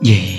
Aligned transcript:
di 0.00 0.29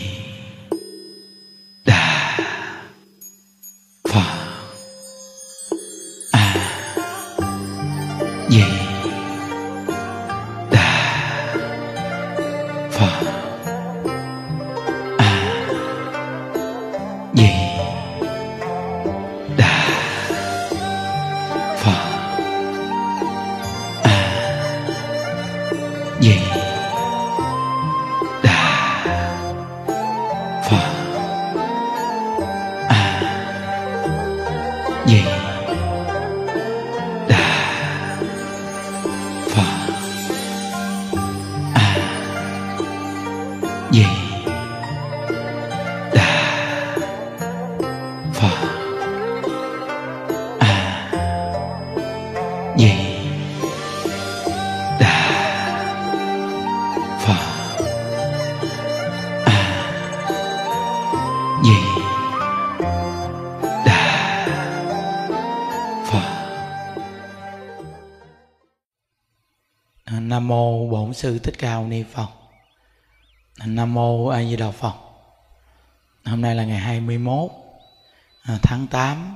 phật. 57.21 57.35
A 59.45 59.57
di 61.63 61.73
đà 63.85 64.45
phật. 66.05 66.25
À, 70.03 70.19
Nam 70.19 70.47
mô 70.47 70.87
bổn 70.87 71.13
sư 71.13 71.39
thích 71.39 71.55
ca 71.57 71.75
mâu 71.75 71.87
ni 71.87 72.03
phật. 72.03 72.27
À, 73.59 73.65
Nam 73.65 73.93
mô 73.93 74.27
a 74.27 74.43
di 74.43 74.55
đà 74.55 74.71
phật. 74.71 74.95
Hôm 76.25 76.41
nay 76.41 76.55
là 76.55 76.63
ngày 76.63 76.79
21 76.79 77.51
à, 78.43 78.57
tháng 78.63 78.87
8 78.87 79.35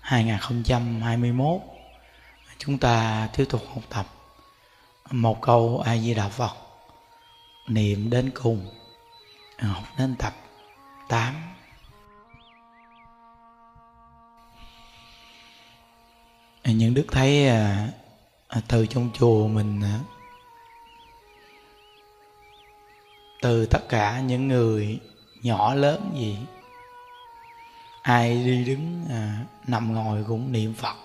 2021 0.00 1.60
chúng 2.58 2.78
ta 2.78 3.28
tiếp 3.36 3.44
tục 3.48 3.62
học 3.74 3.84
tập 3.90 4.06
một 5.10 5.40
câu 5.40 5.82
a 5.86 5.96
di 5.96 6.14
đà 6.14 6.28
phật 6.28 6.67
niệm 7.68 8.10
đến 8.10 8.30
cùng. 8.34 8.66
Học 9.58 9.84
đến 9.98 10.14
tập 10.18 10.34
8 11.08 11.34
những 16.64 16.94
đức 16.94 17.06
thấy 17.10 17.48
à, 17.48 17.88
à, 18.48 18.60
từ 18.68 18.86
trong 18.86 19.10
chùa 19.14 19.48
mình 19.48 19.80
à, 19.80 20.00
từ 23.42 23.66
tất 23.66 23.88
cả 23.88 24.20
những 24.20 24.48
người 24.48 25.00
nhỏ 25.42 25.74
lớn 25.74 26.12
gì 26.14 26.38
ai 28.02 28.44
đi 28.44 28.64
đứng 28.64 29.04
à, 29.10 29.44
nằm 29.66 29.94
ngồi 29.94 30.24
cũng 30.28 30.52
niệm 30.52 30.74
phật. 30.74 30.96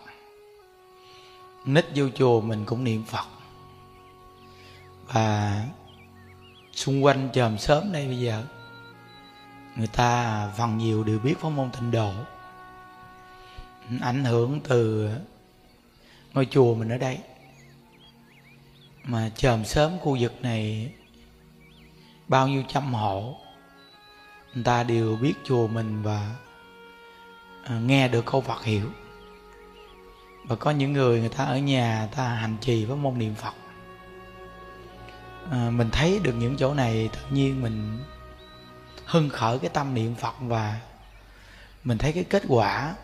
Nít 1.66 1.86
vô 1.96 2.06
chùa 2.16 2.42
mình 2.42 2.66
cũng 2.66 2.84
niệm 2.84 3.04
phật. 3.04 3.26
Và 5.06 5.62
xung 6.74 7.04
quanh 7.04 7.30
chòm 7.34 7.58
sớm 7.58 7.92
đây 7.92 8.08
bây 8.08 8.20
giờ, 8.20 8.44
người 9.76 9.88
ta 9.88 10.48
phần 10.58 10.78
nhiều 10.78 11.04
đều 11.04 11.20
biết 11.20 11.40
pháp 11.40 11.50
môn 11.50 11.70
tịnh 11.72 11.92
độ. 11.92 12.12
Ảnh 14.02 14.24
hưởng 14.24 14.60
từ 14.62 15.10
ngôi 16.34 16.48
chùa 16.52 16.76
mình 16.76 16.90
ở 16.90 16.98
đây. 16.98 17.20
Mà 19.04 19.30
chòm 19.36 19.66
sớm 19.66 20.00
khu 20.00 20.18
vực 20.20 20.42
này 20.42 20.92
bao 22.28 22.48
nhiêu 22.48 22.64
trăm 22.68 22.94
hộ, 22.94 23.38
người 24.54 24.64
ta 24.64 24.84
đều 24.84 25.16
biết 25.16 25.34
chùa 25.44 25.68
mình 25.68 26.04
và 26.04 26.36
à, 27.64 27.80
nghe 27.80 28.08
được 28.08 28.26
câu 28.26 28.42
Phật 28.42 28.64
hiểu 28.64 28.90
và 30.44 30.56
có 30.56 30.72
những 30.72 30.94
người 30.94 31.20
người 31.20 31.30
ta 31.30 31.44
ở 31.44 31.58
nhà, 31.58 32.00
người 32.00 32.16
ta 32.16 32.28
hành 32.30 32.58
trì 32.62 32.86
với 32.86 32.98
môn 32.98 33.18
niệm 33.20 33.36
Phật 33.36 33.54
à, 35.52 35.70
mình 35.70 35.90
thấy 35.92 36.20
được 36.24 36.34
những 36.34 36.58
chỗ 36.58 36.74
này 36.74 37.10
tự 37.14 37.20
nhiên 37.30 37.62
mình 37.62 38.00
hưng 39.06 39.30
khởi 39.30 39.60
cái 39.60 39.70
tâm 39.70 39.94
niệm 39.94 40.16
Phật 40.16 40.34
và 40.40 40.80
mình 41.84 41.98
thấy 41.98 42.12
cái 42.12 42.24
kết 42.24 42.44
quả. 42.48 42.96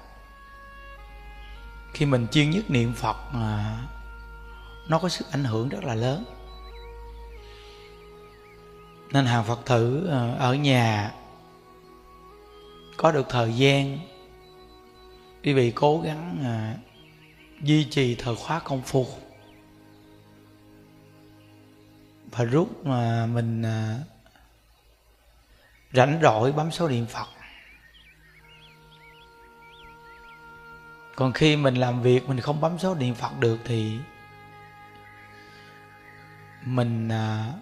Khi 1.93 2.05
mình 2.05 2.27
chuyên 2.31 2.49
nhất 2.49 2.69
niệm 2.69 2.93
Phật 2.93 3.17
à, 3.33 3.77
nó 4.87 4.99
có 4.99 5.09
sức 5.09 5.31
ảnh 5.31 5.43
hưởng 5.43 5.69
rất 5.69 5.83
là 5.83 5.95
lớn. 5.95 6.23
Nên 9.11 9.25
hàng 9.25 9.43
Phật 9.43 9.59
tử 9.65 10.09
à, 10.11 10.35
ở 10.39 10.53
nhà 10.53 11.11
có 12.97 13.11
được 13.11 13.25
thời 13.29 13.53
gian 13.53 13.99
quý 15.43 15.53
vị 15.53 15.71
cố 15.75 16.01
gắng 16.01 16.39
à, 16.43 16.75
duy 17.61 17.83
trì 17.83 18.15
thời 18.15 18.35
khóa 18.35 18.59
công 18.59 18.81
phu 18.81 19.07
và 22.31 22.43
rút 22.43 22.85
mà 22.85 23.25
mình 23.25 23.61
à, 23.61 23.99
rảnh 25.93 26.19
rỗi 26.21 26.51
bấm 26.51 26.71
số 26.71 26.87
điện 26.87 27.05
Phật 27.05 27.27
còn 31.15 31.33
khi 31.33 31.55
mình 31.55 31.75
làm 31.75 32.01
việc 32.01 32.27
mình 32.27 32.39
không 32.39 32.61
bấm 32.61 32.79
số 32.79 32.95
điện 32.95 33.15
Phật 33.15 33.39
được 33.39 33.57
thì 33.65 33.97
mình 36.65 37.09
à, 37.09 37.53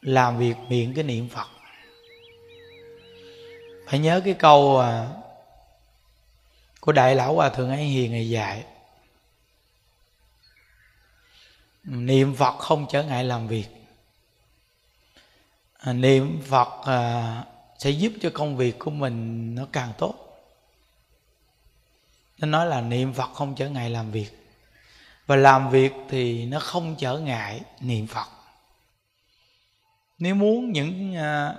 làm 0.00 0.38
việc 0.38 0.54
miệng 0.68 0.94
cái 0.94 1.04
niệm 1.04 1.28
Phật. 1.28 1.48
Phải 3.86 3.98
nhớ 3.98 4.20
cái 4.24 4.34
câu 4.34 4.80
à, 4.80 5.08
của 6.80 6.92
đại 6.92 7.14
lão 7.14 7.34
hòa 7.34 7.48
thượng 7.48 7.70
ấy 7.70 7.84
hiền 7.84 8.12
ngày 8.12 8.28
dạy 8.28 8.64
niệm 11.84 12.34
Phật 12.36 12.58
không 12.58 12.86
trở 12.90 13.02
ngại 13.02 13.24
làm 13.24 13.48
việc. 13.48 13.68
À, 15.78 15.92
niệm 15.92 16.42
Phật 16.46 16.82
à, 16.84 17.44
sẽ 17.78 17.90
giúp 17.90 18.12
cho 18.20 18.30
công 18.34 18.56
việc 18.56 18.78
của 18.78 18.90
mình 18.90 19.54
nó 19.54 19.66
càng 19.72 19.92
tốt. 19.98 20.14
Nó 22.38 22.46
nói 22.46 22.66
là 22.66 22.80
niệm 22.80 23.12
Phật 23.12 23.32
không 23.34 23.54
trở 23.54 23.68
ngại 23.68 23.90
làm 23.90 24.10
việc. 24.10 24.30
Và 25.26 25.36
làm 25.36 25.70
việc 25.70 25.92
thì 26.08 26.46
nó 26.46 26.60
không 26.60 26.96
trở 26.98 27.18
ngại 27.18 27.60
niệm 27.80 28.06
Phật. 28.06 28.28
Nếu 30.18 30.34
muốn 30.34 30.72
những 30.72 31.16
à, 31.16 31.54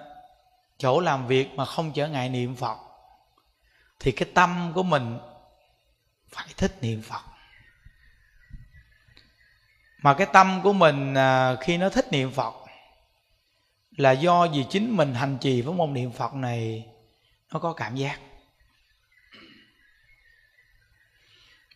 chỗ 0.77 0.99
làm 0.99 1.27
việc 1.27 1.55
mà 1.55 1.65
không 1.65 1.91
trở 1.93 2.07
ngại 2.07 2.29
niệm 2.29 2.55
Phật 2.55 2.77
thì 3.99 4.11
cái 4.11 4.29
tâm 4.33 4.71
của 4.75 4.83
mình 4.83 5.19
phải 6.29 6.47
thích 6.57 6.77
niệm 6.81 7.01
Phật 7.01 7.34
mà 10.05 10.13
cái 10.13 10.27
tâm 10.33 10.61
của 10.63 10.73
mình 10.73 11.13
à, 11.13 11.55
khi 11.61 11.77
nó 11.77 11.89
thích 11.89 12.11
niệm 12.11 12.31
Phật 12.31 12.53
là 13.97 14.11
do 14.11 14.47
vì 14.47 14.65
chính 14.69 14.97
mình 14.97 15.13
hành 15.13 15.37
trì 15.41 15.61
với 15.61 15.73
môn 15.73 15.93
niệm 15.93 16.11
Phật 16.11 16.33
này 16.33 16.85
nó 17.53 17.59
có 17.59 17.73
cảm 17.73 17.95
giác. 17.95 18.19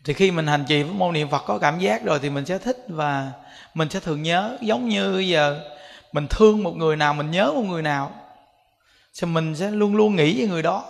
Thì 0.03 0.13
khi 0.13 0.31
mình 0.31 0.47
hành 0.47 0.65
trì 0.67 0.83
với 0.83 0.93
môn 0.93 1.13
niệm 1.13 1.29
Phật 1.29 1.43
có 1.45 1.57
cảm 1.57 1.79
giác 1.79 2.03
rồi 2.03 2.19
thì 2.21 2.29
mình 2.29 2.45
sẽ 2.45 2.57
thích 2.57 2.77
và 2.87 3.31
mình 3.73 3.89
sẽ 3.89 3.99
thường 3.99 4.23
nhớ. 4.23 4.57
Giống 4.61 4.89
như 4.89 5.19
giờ 5.19 5.61
mình 6.11 6.27
thương 6.29 6.63
một 6.63 6.75
người 6.75 6.95
nào 6.95 7.13
mình 7.13 7.31
nhớ 7.31 7.51
một 7.55 7.65
người 7.65 7.81
nào 7.81 8.11
thì 9.21 9.27
mình 9.27 9.55
sẽ 9.55 9.71
luôn 9.71 9.95
luôn 9.95 10.15
nghĩ 10.15 10.41
về 10.41 10.47
người 10.47 10.61
đó. 10.61 10.85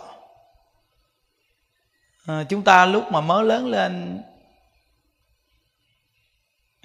À, 2.25 2.43
chúng 2.49 2.63
ta 2.63 2.85
lúc 2.85 3.11
mà 3.11 3.21
mới 3.21 3.45
lớn 3.45 3.67
lên 3.67 4.23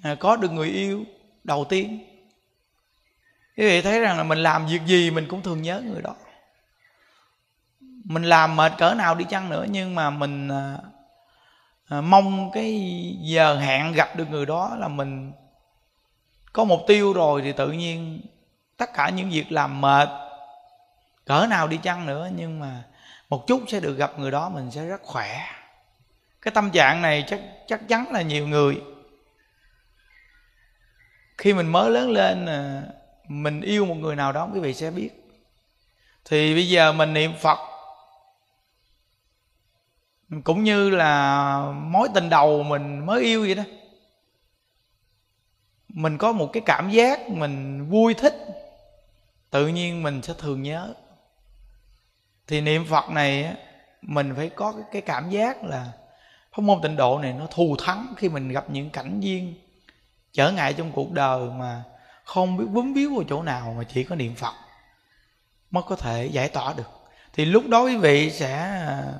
à, 0.05 0.15
có 0.15 0.37
được 0.37 0.53
người 0.53 0.69
yêu 0.69 1.05
đầu 1.45 1.65
tiên. 1.69 1.99
Quý 3.56 3.65
vị 3.65 3.83
thấy 3.83 4.01
rằng 4.01 4.17
là 4.17 4.25
mình 4.25 4.39
làm 4.39 4.67
việc 4.67 4.81
gì 4.87 5.11
mình 5.11 5.27
cũng 5.29 5.43
thường 5.43 5.62
nhớ 5.62 5.83
người 5.85 6.03
đó. 6.03 6.15
Mình 8.05 8.23
làm 8.23 8.56
mệt 8.56 8.73
cỡ 8.79 8.95
nào 8.95 9.15
đi 9.15 9.25
chăng 9.25 9.51
nữa 9.51 9.67
nhưng 9.71 9.95
mà 9.95 10.11
mình 10.11 10.49
à, 10.49 10.79
à, 11.89 12.01
mong 12.01 12.51
cái 12.55 12.91
giờ 13.21 13.59
hẹn 13.59 13.93
gặp 13.93 14.17
được 14.17 14.31
người 14.31 14.47
đó 14.47 14.77
là 14.79 14.89
mình 14.89 15.33
có 16.53 16.65
mục 16.65 16.81
tiêu 16.87 17.12
rồi 17.12 17.43
thì 17.45 17.53
tự 17.53 17.73
nhiên 17.73 18.21
tất 18.77 18.91
cả 18.95 19.09
những 19.09 19.31
việc 19.31 19.53
làm 19.53 19.81
mệt 19.81 20.09
cỡ 21.25 21.47
nào 21.51 21.69
đi 21.69 21.77
chăng 21.77 22.06
nữa 22.06 22.29
nhưng 22.37 22.61
mà 22.61 22.83
một 23.29 23.47
chút 23.47 23.62
sẽ 23.69 23.81
được 23.81 23.97
gặp 23.99 24.19
người 24.19 24.31
đó 24.31 24.49
mình 24.49 24.71
sẽ 24.71 24.85
rất 24.85 25.03
khỏe. 25.03 25.41
Cái 26.43 26.53
tâm 26.55 26.71
trạng 26.71 27.03
này 27.03 27.25
chắc 27.27 27.41
chắc 27.67 27.89
chắn 27.89 28.12
là 28.12 28.23
nhiều 28.23 28.49
người 28.49 28.81
khi 31.44 31.55
mình 31.55 31.67
mới 31.67 31.91
lớn 31.91 32.11
lên 32.11 32.46
à, 32.46 32.82
mình 33.29 33.61
yêu 33.61 33.85
một 33.85 33.94
người 33.94 34.17
nào 34.17 34.32
đó, 34.32 34.49
quý 34.55 34.61
vị 34.61 34.75
sẽ 34.75 34.91
biết. 34.91 35.11
Thì 36.25 36.55
bây 36.55 36.69
giờ 36.69 36.93
mình 36.93 37.12
niệm 37.12 37.32
phật, 37.41 37.58
cũng 40.44 40.64
như 40.64 40.91
là 40.91 41.56
mối 41.73 42.08
tình 42.14 42.29
đầu 42.29 42.62
mình 42.62 43.06
mới 43.06 43.23
yêu 43.23 43.41
vậy 43.41 43.55
đó. 43.55 43.62
Mình 45.88 46.19
có 46.19 46.32
một 46.32 46.50
cái 46.52 46.62
cảm 46.67 46.91
giác 46.91 47.29
mình 47.29 47.88
vui 47.91 48.14
thích, 48.14 48.35
tự 49.50 49.67
nhiên 49.67 50.02
mình 50.02 50.23
sẽ 50.23 50.35
thường 50.38 50.62
nhớ. 50.62 50.94
Thì 52.46 52.61
niệm 52.61 52.87
phật 52.87 53.11
này 53.11 53.56
mình 54.02 54.32
phải 54.37 54.49
có 54.49 54.75
cái 54.93 55.02
cảm 55.02 55.31
giác 55.31 55.64
là 55.64 55.93
pháp 56.52 56.62
môn 56.62 56.79
tịnh 56.82 56.96
độ 56.96 57.19
này 57.19 57.32
nó 57.32 57.46
thù 57.46 57.76
thắng 57.79 58.14
khi 58.17 58.29
mình 58.29 58.49
gặp 58.49 58.70
những 58.70 58.91
cảnh 58.91 59.20
duyên 59.20 59.55
trở 60.34 60.52
ngại 60.52 60.75
trong 60.75 60.92
cuộc 60.92 61.12
đời 61.12 61.50
mà 61.50 61.82
không 62.25 62.56
biết 62.56 62.64
bấm 62.69 62.94
víu 62.94 63.14
vào 63.14 63.25
chỗ 63.28 63.42
nào 63.42 63.75
mà 63.78 63.84
chỉ 63.84 64.04
có 64.04 64.16
niệm 64.16 64.34
phật 64.34 64.54
mới 65.75 65.82
có 65.86 65.96
thể 65.96 66.26
giải 66.26 66.48
tỏa 66.48 66.72
được. 66.72 66.90
Thì 67.32 67.44
lúc 67.44 67.69
đó 67.69 67.84
quý 67.84 67.96
vị 67.96 68.31
sẽ 68.31 68.58
à, 68.58 69.14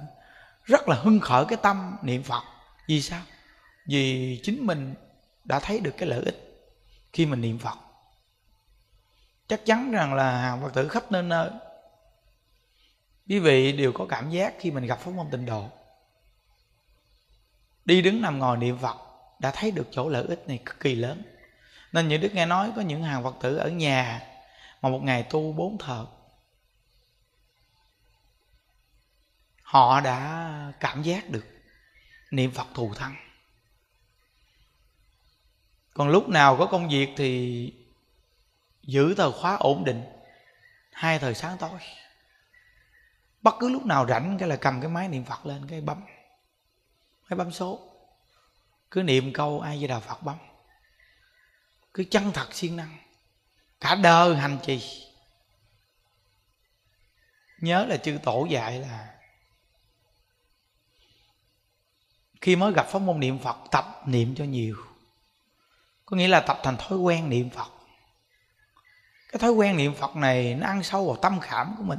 rất 0.65 0.89
là 0.89 0.97
hưng 0.97 1.21
khởi 1.21 1.45
cái 1.49 1.59
tâm 1.63 1.97
niệm 2.03 2.23
phật. 2.23 2.43
Vì 2.89 3.03
sao? 3.03 3.23
Vì 3.87 4.41
chính 4.43 4.67
mình 4.67 4.95
đã 5.45 5.61
thấy 5.61 5.81
được 5.81 5.95
cái 5.99 6.09
lợi 6.09 6.23
ích 6.25 6.69
khi 7.13 7.27
mình 7.27 7.41
niệm 7.41 7.59
phật. 7.59 7.79
Chắc 9.49 9.67
chắn 9.67 9.91
rằng 9.93 10.15
là 10.15 10.41
hàng 10.41 10.63
phật 10.63 10.75
tử 10.75 10.89
khắp 10.89 11.13
nơi 11.13 11.23
nơi, 11.23 11.51
quý 13.29 13.39
vị 13.39 13.73
đều 13.73 13.93
có 13.93 14.07
cảm 14.09 14.31
giác 14.31 14.55
khi 14.59 14.71
mình 14.71 14.87
gặp 14.87 14.99
pháp 15.01 15.11
môn 15.11 15.27
tịnh 15.31 15.47
độ. 15.47 15.69
Đi 17.85 18.03
đứng 18.03 18.23
nằm 18.23 18.39
ngồi 18.39 18.57
niệm 18.57 18.79
phật 18.79 18.97
đã 19.45 19.51
thấy 19.51 19.71
được 19.71 19.89
chỗ 19.91 20.09
lợi 20.09 20.25
ích 20.29 20.49
này 20.49 20.59
cực 20.65 20.81
kỳ 20.81 20.95
lớn. 20.95 21.23
Nên 21.93 22.09
những 22.09 22.21
đức 22.21 22.35
nghe 22.35 22.47
nói 22.47 22.73
có 22.77 22.83
những 22.83 23.03
hàng 23.03 23.23
phật 23.23 23.37
tử 23.41 23.57
ở 23.57 23.69
nhà 23.69 24.23
mà 24.83 24.89
một 24.89 25.01
ngày 25.03 25.23
tu 25.23 25.53
bốn 25.53 25.79
thợ, 25.79 26.07
họ 29.63 30.01
đã 30.01 30.73
cảm 30.81 31.03
giác 31.03 31.31
được 31.31 31.47
niệm 32.31 32.51
phật 32.51 32.67
thù 32.75 32.95
thắng. 32.95 33.17
Còn 35.95 36.09
lúc 36.09 36.29
nào 36.29 36.57
có 36.57 36.67
công 36.67 36.89
việc 36.89 37.09
thì 37.17 37.73
giữ 38.83 39.15
thời 39.15 39.33
khóa 39.33 39.57
ổn 39.57 39.85
định 39.85 40.05
hai 40.93 41.19
thời 41.19 41.35
sáng 41.35 41.59
tối. 41.59 41.79
Bất 43.43 43.55
cứ 43.61 43.69
lúc 43.69 43.87
nào 43.87 44.07
rảnh 44.07 44.39
cái 44.39 44.49
là 44.49 44.57
cầm 44.57 44.81
cái 44.81 44.91
máy 44.91 45.09
niệm 45.09 45.25
phật 45.25 45.47
lên 45.47 45.67
cái 45.69 45.81
bấm 45.81 46.05
cái 47.29 47.37
bấm 47.37 47.53
số 47.53 47.94
cứ 48.95 49.03
niệm 49.03 49.33
câu 49.33 49.61
ai 49.61 49.79
với 49.79 49.89
đà 49.89 50.01
phật 50.01 50.23
bấm. 50.23 50.37
Cứ 51.95 52.05
chân 52.11 52.33
thật 52.33 52.55
siêng 52.55 52.77
năng. 52.77 52.99
Cả 53.81 53.95
đời 53.95 54.37
hành 54.37 54.59
trì. 54.63 54.83
Nhớ 57.61 57.87
là 57.87 57.97
chư 57.97 58.19
tổ 58.23 58.47
dạy 58.51 58.81
là 58.81 59.15
khi 62.41 62.57
mới 62.57 62.73
gặp 62.73 62.87
pháp 62.87 62.99
môn 62.99 63.21
niệm 63.21 63.39
phật, 63.39 63.57
tập 63.71 64.03
niệm 64.07 64.35
cho 64.35 64.45
nhiều. 64.45 64.77
Có 66.07 66.17
nghĩa 66.17 66.29
là 66.29 66.41
tập 66.41 66.61
thành 66.63 66.77
thói 66.77 66.99
quen 66.99 67.31
niệm 67.31 67.51
phật. 67.51 67.71
Cái 69.33 69.39
thói 69.39 69.51
quen 69.51 69.77
niệm 69.77 69.95
phật 69.95 70.17
này 70.17 70.55
nó 70.55 70.67
ăn 70.67 70.83
sâu 70.83 71.07
vào 71.07 71.17
tâm 71.17 71.41
khảm 71.41 71.75
của 71.79 71.85
mình. 71.85 71.99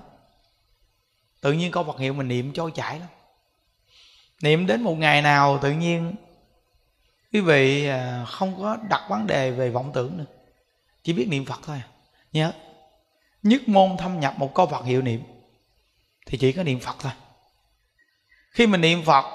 Tự 1.42 1.52
nhiên 1.52 1.72
câu 1.72 1.84
Phật 1.84 2.00
hiệu 2.00 2.14
mình 2.14 2.28
niệm 2.28 2.54
trôi 2.54 2.72
chảy 2.76 3.00
lắm. 3.00 3.10
Niệm 4.42 4.68
đến 4.68 4.82
một 4.82 4.96
ngày 4.96 5.22
nào 5.22 5.60
tự 5.62 5.72
nhiên 5.72 6.16
quý 7.36 7.42
vị 7.42 7.88
à, 7.88 8.26
không 8.28 8.56
có 8.60 8.78
đặt 8.90 9.02
vấn 9.10 9.28
đề 9.28 9.52
về 9.52 9.70
vọng 9.70 9.92
tưởng 9.94 10.18
nữa. 10.18 10.26
Chỉ 11.04 11.14
biết 11.14 11.28
niệm 11.30 11.46
phật 11.46 11.60
thôi 11.64 11.82
à. 11.86 11.88
nhớ. 12.32 12.54
Nhất 13.44 13.62
môn 13.68 13.98
thâm 13.98 14.20
nhập 14.20 14.34
một 14.38 14.54
câu 14.56 14.68
phật 14.68 14.86
hiệu 14.86 15.02
niệm, 15.02 15.24
thì 16.26 16.38
chỉ 16.38 16.52
có 16.52 16.64
niệm 16.64 16.80
phật 16.80 16.96
thôi. 17.00 17.12
Khi 18.52 18.68
mình 18.68 18.82
niệm 18.82 19.04
phật, 19.06 19.26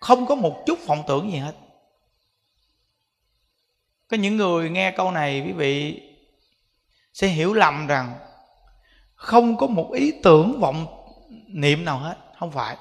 không 0.00 0.26
có 0.26 0.34
một 0.34 0.62
chút 0.66 0.78
vọng 0.86 1.02
tưởng 1.08 1.32
gì 1.32 1.38
hết. 1.38 1.56
Có 4.08 4.16
những 4.16 4.36
người 4.36 4.70
nghe 4.70 4.90
câu 4.90 5.10
này, 5.10 5.42
quý 5.46 5.52
vị 5.52 6.02
sẽ 7.12 7.26
hiểu 7.26 7.54
lầm 7.54 7.86
rằng 7.86 8.18
không 9.14 9.56
có 9.56 9.66
một 9.66 9.90
ý 9.92 10.12
tưởng 10.22 10.60
vọng 10.60 10.86
niệm 11.46 11.84
nào 11.84 11.98
hết. 11.98 12.16
Không 12.38 12.52
phải. 12.52 12.76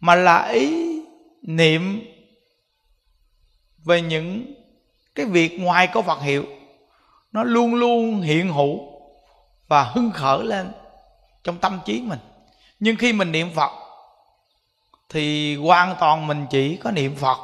Mà 0.00 0.14
là 0.14 0.48
ý 0.48 0.98
niệm 1.42 2.02
về 3.84 4.02
những 4.02 4.54
cái 5.14 5.26
việc 5.26 5.60
ngoài 5.60 5.86
có 5.86 6.02
Phật 6.02 6.22
hiệu, 6.22 6.44
nó 7.32 7.44
luôn 7.44 7.74
luôn 7.74 8.20
hiện 8.20 8.52
hữu 8.52 8.80
và 9.68 9.84
hưng 9.84 10.10
khởi 10.10 10.44
lên 10.44 10.72
trong 11.44 11.58
tâm 11.58 11.80
trí 11.84 12.00
mình. 12.00 12.18
Nhưng 12.80 12.96
khi 12.96 13.12
mình 13.12 13.32
niệm 13.32 13.50
Phật 13.54 13.70
thì 15.08 15.56
hoàn 15.56 15.96
toàn 16.00 16.26
mình 16.26 16.46
chỉ 16.50 16.76
có 16.76 16.90
niệm 16.90 17.16
Phật, 17.16 17.38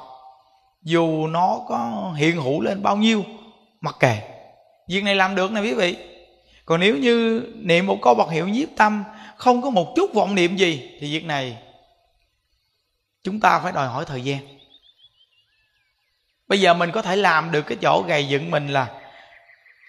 dù 0.83 1.27
nó 1.27 1.61
có 1.69 2.13
hiện 2.17 2.37
hữu 2.37 2.61
lên 2.61 2.83
bao 2.83 2.97
nhiêu 2.97 3.25
mặc 3.81 3.97
kệ. 4.01 4.19
Việc 4.89 5.05
này 5.05 5.15
làm 5.15 5.35
được 5.35 5.53
nè 5.53 5.61
quý 5.61 5.75
vị. 5.75 5.97
Còn 6.65 6.81
nếu 6.81 6.97
như 6.97 7.43
niệm 7.55 7.87
một 7.87 7.99
câu 8.03 8.15
Phật 8.15 8.31
hiệu 8.31 8.49
nhiếp 8.49 8.69
tâm, 8.77 9.05
không 9.37 9.63
có 9.63 9.71
một 9.71 9.93
chút 9.97 10.15
vọng 10.15 10.35
niệm 10.35 10.57
gì, 10.57 10.99
thì 11.01 11.13
việc 11.13 11.25
này 11.25 11.59
chúng 13.23 13.41
ta 13.41 13.61
phải 13.61 13.73
đòi 13.73 13.89
hỏi 13.89 14.05
thời 14.05 14.21
gian 14.21 14.39
bây 16.55 16.61
giờ 16.61 16.75
mình 16.75 16.91
có 16.91 17.03
thể 17.03 17.17
làm 17.17 17.51
được 17.51 17.63
cái 17.63 17.79
chỗ 17.83 18.05
gầy 18.09 18.29
dựng 18.29 18.51
mình 18.51 18.69
là 18.69 18.87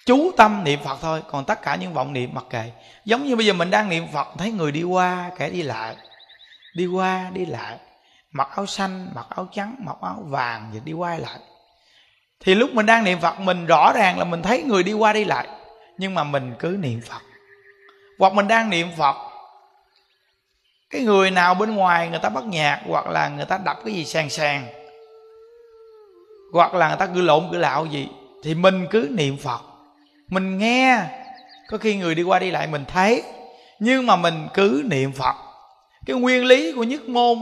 chú 0.05 0.31
tâm 0.37 0.63
niệm 0.63 0.79
phật 0.83 0.97
thôi. 1.01 1.21
Còn 1.31 1.45
tất 1.45 1.61
cả 1.61 1.75
những 1.75 1.93
vọng 1.93 2.13
niệm 2.13 2.29
mặc 2.33 2.43
kệ. 2.49 2.71
Giống 3.05 3.23
như 3.23 3.35
bây 3.35 3.45
giờ 3.45 3.53
mình 3.53 3.69
đang 3.69 3.89
niệm 3.89 4.07
phật, 4.13 4.27
thấy 4.37 4.51
người 4.51 4.71
đi 4.71 4.83
qua, 4.83 5.31
kẻ 5.37 5.49
đi 5.49 5.61
lại. 5.61 5.95
Đi 6.75 6.85
qua, 6.85 7.29
đi 7.33 7.45
lại. 7.45 7.77
Mặc 8.31 8.49
áo 8.55 8.65
xanh, 8.65 9.09
mặc 9.15 9.25
áo 9.29 9.47
trắng, 9.51 9.75
mặc 9.79 9.95
áo 10.01 10.23
vàng 10.27 10.71
và 10.73 10.79
đi 10.83 10.93
qua 10.93 11.17
lại. 11.17 11.39
Thì 12.39 12.55
lúc 12.55 12.73
mình 12.73 12.85
đang 12.85 13.03
niệm 13.03 13.19
phật, 13.19 13.39
mình 13.39 13.65
rõ 13.65 13.91
ràng 13.95 14.19
là 14.19 14.25
mình 14.25 14.41
thấy 14.41 14.63
người 14.63 14.83
đi 14.83 14.93
qua 14.93 15.13
đi 15.13 15.23
lại. 15.23 15.47
Nhưng 15.97 16.13
mà 16.13 16.23
mình 16.23 16.53
cứ 16.59 16.77
niệm 16.79 17.01
phật. 17.01 17.21
Hoặc 18.19 18.33
mình 18.33 18.47
đang 18.47 18.69
niệm 18.69 18.87
phật, 18.97 19.15
cái 20.89 21.01
người 21.01 21.31
nào 21.31 21.53
bên 21.53 21.75
ngoài 21.75 22.09
người 22.09 22.19
ta 22.19 22.29
bắt 22.29 22.43
nhạc, 22.43 22.81
hoặc 22.87 23.07
là 23.07 23.29
người 23.29 23.45
ta 23.45 23.57
đập 23.57 23.77
cái 23.85 23.93
gì 23.93 24.05
sàn 24.05 24.29
sàn 24.29 24.84
hoặc 26.53 26.73
là 26.73 26.87
người 26.87 26.97
ta 26.97 27.07
cứ 27.15 27.21
lộn, 27.21 27.47
cứ 27.51 27.57
lạo 27.57 27.85
gì, 27.85 28.07
thì 28.43 28.55
mình 28.55 28.87
cứ 28.91 29.09
niệm 29.11 29.37
phật. 29.37 29.61
Mình 30.27 30.57
nghe, 30.57 30.99
có 31.69 31.77
khi 31.77 31.95
người 31.95 32.15
đi 32.15 32.23
qua 32.23 32.39
đi 32.39 32.51
lại 32.51 32.67
mình 32.67 32.85
thấy, 32.87 33.23
nhưng 33.79 34.05
mà 34.05 34.15
mình 34.15 34.47
cứ 34.53 34.83
niệm 34.85 35.11
phật. 35.11 35.35
Cái 36.05 36.15
nguyên 36.15 36.45
lý 36.45 36.71
của 36.71 36.83
nhất 36.83 37.09
môn 37.09 37.37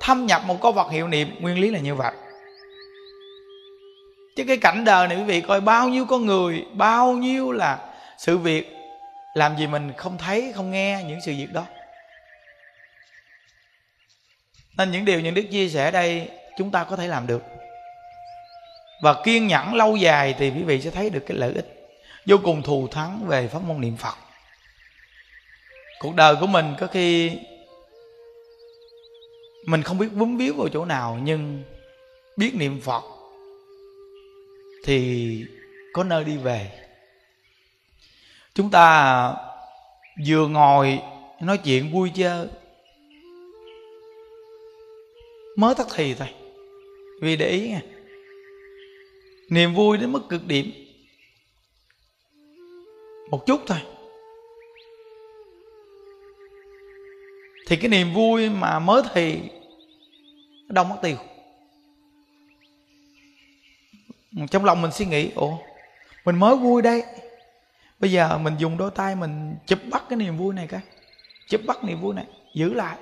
thâm 0.00 0.26
nhập 0.26 0.42
một 0.46 0.62
câu 0.62 0.72
vật 0.72 0.90
hiệu 0.90 1.08
niệm, 1.08 1.36
nguyên 1.40 1.58
lý 1.58 1.70
là 1.70 1.78
như 1.78 1.94
vậy. 1.94 2.12
Chứ 4.36 4.44
cái 4.48 4.56
cảnh 4.56 4.84
đời 4.84 5.08
này 5.08 5.16
quý 5.16 5.24
vị 5.24 5.40
coi 5.40 5.60
bao 5.60 5.88
nhiêu 5.88 6.04
con 6.04 6.26
người, 6.26 6.64
bao 6.72 7.12
nhiêu 7.12 7.52
là 7.52 7.78
sự 8.18 8.38
việc, 8.38 8.72
làm 9.34 9.56
gì 9.56 9.66
mình 9.66 9.92
không 9.96 10.18
thấy, 10.18 10.52
không 10.54 10.70
nghe 10.70 11.04
những 11.08 11.20
sự 11.20 11.32
việc 11.32 11.52
đó. 11.52 11.64
Nên 14.78 14.90
những 14.90 15.04
điều 15.04 15.20
những 15.20 15.34
đức 15.34 15.42
chia 15.50 15.68
sẻ 15.68 15.90
đây 15.90 16.28
chúng 16.58 16.70
ta 16.70 16.84
có 16.84 16.96
thể 16.96 17.08
làm 17.08 17.26
được 17.26 17.42
và 19.02 19.22
kiên 19.24 19.46
nhẫn 19.46 19.74
lâu 19.74 19.96
dài 19.96 20.34
thì 20.38 20.50
quý 20.50 20.62
vị 20.62 20.80
sẽ 20.80 20.90
thấy 20.90 21.10
được 21.10 21.24
cái 21.26 21.36
lợi 21.36 21.52
ích. 21.54 21.72
Vô 22.26 22.36
cùng 22.44 22.62
thù 22.62 22.88
thắng 22.88 23.26
về 23.26 23.48
pháp 23.48 23.62
môn 23.62 23.80
niệm 23.80 23.96
phật. 23.96 24.14
Cuộc 25.98 26.14
đời 26.14 26.36
của 26.40 26.46
mình 26.46 26.74
có 26.80 26.86
khi 26.86 27.32
mình 29.66 29.82
không 29.82 29.98
biết 29.98 30.12
bấm 30.12 30.36
víu 30.36 30.54
vào 30.54 30.68
chỗ 30.68 30.84
nào, 30.84 31.18
nhưng 31.22 31.62
biết 32.36 32.54
niệm 32.54 32.80
phật 32.80 33.04
thì 34.84 35.44
có 35.92 36.04
nơi 36.04 36.24
đi 36.24 36.36
về. 36.36 36.70
Chúng 38.54 38.70
ta 38.70 39.34
vừa 40.26 40.48
ngồi 40.48 40.98
nói 41.40 41.58
chuyện 41.58 41.92
vui 41.92 42.10
chơi 42.14 42.46
mới 45.56 45.74
tắt 45.74 45.86
thì 45.94 46.14
thôi. 46.14 46.28
Vì 47.20 47.36
để 47.36 47.48
ý 47.48 47.68
nha 47.68 47.80
niềm 49.50 49.74
vui 49.74 49.98
đến 49.98 50.12
mức 50.12 50.28
cực 50.28 50.46
điểm. 50.46 50.72
Một 53.30 53.46
chút 53.46 53.60
thôi. 53.66 53.78
Thì 57.66 57.76
cái 57.76 57.88
niềm 57.88 58.14
vui 58.14 58.50
mà 58.50 58.78
mới 58.78 59.02
thì 59.14 59.40
đông 60.68 60.88
mất 60.88 60.96
tiêu. 61.02 61.16
Trong 64.50 64.64
lòng 64.64 64.82
mình 64.82 64.92
suy 64.92 65.06
nghĩ, 65.06 65.30
ủa, 65.34 65.56
mình 66.24 66.36
mới 66.36 66.56
vui 66.56 66.82
đây. 66.82 67.02
Bây 67.98 68.12
giờ 68.12 68.38
mình 68.38 68.54
dùng 68.58 68.76
đôi 68.76 68.90
tay 68.90 69.16
mình 69.16 69.54
chụp 69.66 69.78
bắt 69.90 70.04
cái 70.08 70.16
niềm 70.16 70.36
vui 70.36 70.54
này 70.54 70.66
cái 70.66 70.80
chụp 71.48 71.60
bắt 71.66 71.84
niềm 71.84 72.00
vui 72.00 72.14
này, 72.14 72.26
giữ 72.54 72.74
lại. 72.74 72.98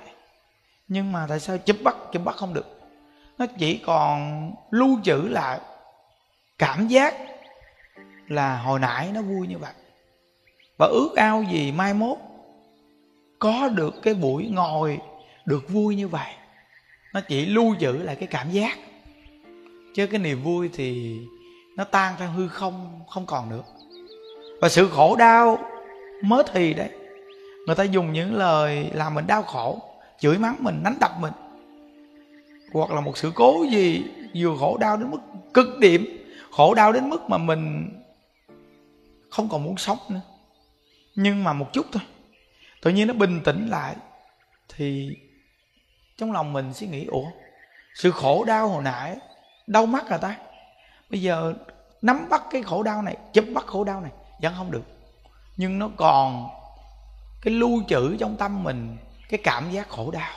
Nhưng 0.87 1.11
mà 1.11 1.25
tại 1.29 1.39
sao 1.39 1.57
chụp 1.57 1.77
bắt 1.83 1.95
chụp 2.11 2.25
bắt 2.25 2.35
không 2.35 2.53
được? 2.53 2.79
Nó 3.37 3.45
chỉ 3.59 3.77
còn 3.77 4.51
lưu 4.71 4.99
trữ 5.03 5.15
lại 5.15 5.59
cảm 6.57 6.87
giác 6.87 7.15
là 8.27 8.57
hồi 8.57 8.79
nãy 8.79 9.09
nó 9.13 9.21
vui 9.21 9.47
như 9.47 9.57
vậy. 9.57 9.73
Và 10.77 10.87
ước 10.87 11.09
ao 11.15 11.43
gì 11.51 11.71
mai 11.71 11.93
mốt 11.93 12.17
có 13.39 13.69
được 13.69 13.93
cái 14.01 14.13
buổi 14.13 14.49
ngồi 14.51 14.99
được 15.45 15.69
vui 15.69 15.95
như 15.95 16.07
vậy. 16.07 16.33
Nó 17.13 17.21
chỉ 17.21 17.45
lưu 17.45 17.75
giữ 17.79 18.03
lại 18.03 18.15
cái 18.15 18.27
cảm 18.27 18.51
giác. 18.51 18.77
Chứ 19.95 20.07
cái 20.07 20.19
niềm 20.19 20.43
vui 20.43 20.69
thì 20.73 21.17
nó 21.77 21.83
tan 21.83 22.13
theo 22.17 22.29
hư 22.29 22.47
không 22.47 22.99
không 23.09 23.25
còn 23.25 23.49
nữa. 23.49 23.63
Và 24.61 24.69
sự 24.69 24.89
khổ 24.89 25.15
đau 25.15 25.57
mới 26.23 26.43
thì 26.53 26.73
đấy. 26.73 26.89
Người 27.65 27.75
ta 27.75 27.83
dùng 27.83 28.13
những 28.13 28.35
lời 28.35 28.89
làm 28.93 29.13
mình 29.13 29.27
đau 29.27 29.43
khổ, 29.43 29.81
chửi 30.19 30.37
mắng 30.37 30.55
mình, 30.59 30.83
đánh 30.83 30.97
đập 31.01 31.11
mình. 31.19 31.33
Hoặc 32.73 32.91
là 32.91 33.01
một 33.01 33.17
sự 33.17 33.31
cố 33.35 33.65
gì 33.71 34.03
vừa 34.35 34.55
khổ 34.59 34.77
đau 34.77 34.97
đến 34.97 35.11
mức 35.11 35.17
cực 35.53 35.79
điểm 35.79 36.14
khổ 36.55 36.73
đau 36.73 36.91
đến 36.91 37.09
mức 37.09 37.29
mà 37.29 37.37
mình 37.37 37.89
không 39.31 39.49
còn 39.49 39.63
muốn 39.63 39.77
sống 39.77 39.97
nữa. 40.09 40.21
Nhưng 41.15 41.43
mà 41.43 41.53
một 41.53 41.73
chút 41.73 41.85
thôi, 41.91 42.03
tự 42.81 42.91
nhiên 42.91 43.07
nó 43.07 43.13
bình 43.13 43.41
tĩnh 43.45 43.67
lại 43.67 43.95
thì 44.69 45.09
trong 46.17 46.31
lòng 46.31 46.53
mình 46.53 46.73
suy 46.73 46.87
nghĩ, 46.87 47.05
ủa, 47.05 47.25
sự 47.95 48.11
khổ 48.11 48.43
đau 48.47 48.69
hồi 48.69 48.83
nãy 48.83 49.17
đau 49.67 49.85
mắt 49.85 50.09
à 50.09 50.17
ta? 50.17 50.37
Bây 51.09 51.21
giờ 51.21 51.53
nắm 52.01 52.27
bắt 52.29 52.43
cái 52.51 52.63
khổ 52.63 52.83
đau 52.83 53.01
này 53.01 53.17
chấp 53.33 53.45
bắt 53.53 53.65
khổ 53.67 53.83
đau 53.83 54.01
này, 54.01 54.11
vẫn 54.41 54.53
không 54.57 54.71
được. 54.71 54.83
Nhưng 55.57 55.79
nó 55.79 55.89
còn 55.97 56.49
cái 57.41 57.53
lưu 57.53 57.83
trữ 57.87 58.17
trong 58.19 58.37
tâm 58.37 58.63
mình 58.63 58.97
cái 59.29 59.39
cảm 59.43 59.71
giác 59.71 59.89
khổ 59.89 60.11
đau. 60.11 60.33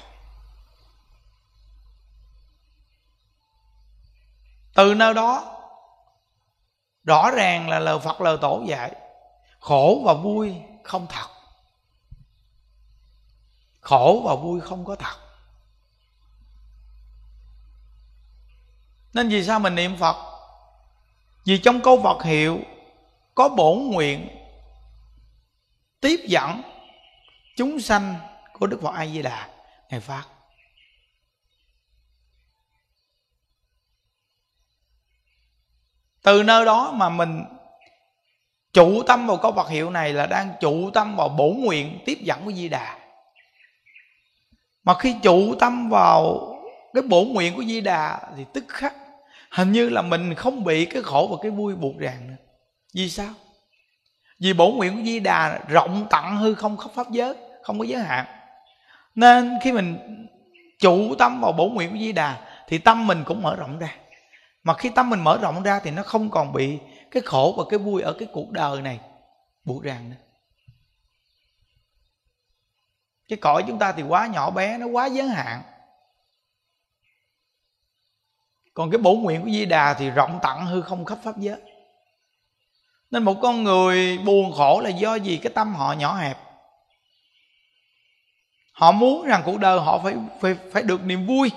Từ 4.74 4.94
nơi 4.94 5.14
đó 5.14 5.57
rõ 7.04 7.30
ràng 7.30 7.68
là 7.68 7.78
lời 7.78 7.98
phật, 7.98 8.20
lời 8.20 8.38
tổ 8.40 8.62
dạy. 8.66 8.92
Khổ 9.60 10.02
và 10.04 10.14
vui 10.14 10.54
không 10.84 11.06
thật. 11.06 11.28
Khổ 13.80 14.22
và 14.24 14.34
vui 14.34 14.60
không 14.60 14.84
có 14.84 14.96
thật. 14.96 15.16
Nên 19.12 19.28
vì 19.28 19.44
sao 19.44 19.60
mình 19.60 19.74
niệm 19.74 19.96
phật? 19.96 20.16
Vì 21.44 21.58
trong 21.58 21.80
câu 21.80 22.02
phật 22.02 22.22
hiệu 22.22 22.58
có 23.34 23.48
bổn 23.48 23.78
nguyện 23.78 24.28
tiếp 26.00 26.20
dẫn 26.28 26.62
chúng 27.56 27.80
sanh 27.80 28.14
của 28.52 28.66
đức 28.66 28.78
phật 28.82 28.94
a 28.94 29.06
di 29.06 29.22
đà 29.22 29.48
ngày 29.90 30.00
phát. 30.00 30.24
Từ 36.28 36.42
nơi 36.42 36.64
đó 36.64 36.92
mà 36.94 37.08
mình 37.08 37.44
trụ 38.72 39.02
tâm 39.02 39.26
vào 39.26 39.36
câu 39.36 39.52
Phật 39.52 39.68
hiệu 39.68 39.90
này 39.90 40.12
là 40.12 40.26
đang 40.26 40.52
trụ 40.60 40.90
tâm 40.90 41.16
vào 41.16 41.28
bổ 41.28 41.48
nguyện 41.48 41.98
tiếp 42.04 42.18
dẫn 42.20 42.44
của 42.44 42.52
Di 42.52 42.68
Đà. 42.68 42.98
Mà 44.84 44.94
khi 44.94 45.14
trụ 45.22 45.54
tâm 45.54 45.90
vào 45.90 46.38
cái 46.94 47.02
bổ 47.02 47.24
nguyện 47.24 47.56
của 47.56 47.64
Di 47.64 47.80
Đà 47.80 48.20
thì 48.36 48.44
tức 48.52 48.64
khắc, 48.68 48.94
hình 49.50 49.72
như 49.72 49.88
là 49.88 50.02
mình 50.02 50.34
không 50.34 50.64
bị 50.64 50.84
cái 50.84 51.02
khổ 51.02 51.28
và 51.30 51.36
cái 51.42 51.50
vui 51.50 51.74
buộc 51.74 51.98
ràng 51.98 52.28
nữa. 52.28 52.36
Vì 52.94 53.10
sao? 53.10 53.30
Vì 54.40 54.52
bổ 54.52 54.70
nguyện 54.70 54.96
của 54.96 55.02
Di 55.04 55.20
Đà 55.20 55.60
rộng 55.68 56.06
tặng 56.10 56.36
hư 56.36 56.54
không 56.54 56.76
khắp 56.76 56.90
pháp 56.94 57.10
giới, 57.10 57.34
không 57.62 57.78
có 57.78 57.84
giới 57.84 58.02
hạn. 58.02 58.24
Nên 59.14 59.58
khi 59.62 59.72
mình 59.72 59.98
trụ 60.78 61.14
tâm 61.14 61.40
vào 61.40 61.52
bổ 61.52 61.68
nguyện 61.68 61.90
của 61.90 61.98
Di 61.98 62.12
Đà 62.12 62.36
thì 62.68 62.78
tâm 62.78 63.06
mình 63.06 63.22
cũng 63.26 63.42
mở 63.42 63.56
rộng 63.56 63.78
ra 63.78 63.94
mà 64.62 64.74
khi 64.74 64.90
tâm 64.94 65.10
mình 65.10 65.20
mở 65.20 65.38
rộng 65.38 65.62
ra 65.62 65.80
thì 65.80 65.90
nó 65.90 66.02
không 66.02 66.30
còn 66.30 66.52
bị 66.52 66.78
cái 67.10 67.22
khổ 67.26 67.54
và 67.58 67.64
cái 67.70 67.78
vui 67.78 68.02
ở 68.02 68.12
cái 68.18 68.28
cuộc 68.32 68.50
đời 68.50 68.82
này. 68.82 69.00
Buộc 69.64 69.82
ràng 69.82 70.10
nữa. 70.10 70.16
Cái 73.28 73.38
cõi 73.40 73.64
chúng 73.66 73.78
ta 73.78 73.92
thì 73.92 74.02
quá 74.02 74.26
nhỏ 74.26 74.50
bé, 74.50 74.78
nó 74.78 74.86
quá 74.86 75.06
giới 75.06 75.28
hạn. 75.28 75.62
Còn 78.74 78.90
cái 78.90 78.98
bổ 78.98 79.14
nguyện 79.14 79.42
của 79.42 79.50
di 79.50 79.64
đà 79.64 79.94
thì 79.94 80.10
rộng 80.10 80.38
tặng 80.42 80.66
hư 80.66 80.82
không 80.82 81.04
khắp 81.04 81.18
pháp 81.24 81.38
giới. 81.38 81.60
Nên 83.10 83.22
một 83.22 83.34
con 83.42 83.64
người 83.64 84.18
buồn 84.18 84.52
khổ 84.52 84.80
là 84.80 84.90
do 84.90 85.14
gì 85.14 85.36
cái 85.36 85.52
tâm 85.54 85.74
họ 85.74 85.92
nhỏ 85.92 86.16
hẹp. 86.16 86.38
Họ 88.72 88.92
muốn 88.92 89.26
rằng 89.26 89.42
cuộc 89.44 89.58
đời 89.58 89.80
họ 89.80 90.00
phải 90.04 90.14
phải 90.40 90.54
phải 90.72 90.82
được 90.82 91.04
niềm 91.04 91.26
vui 91.26 91.50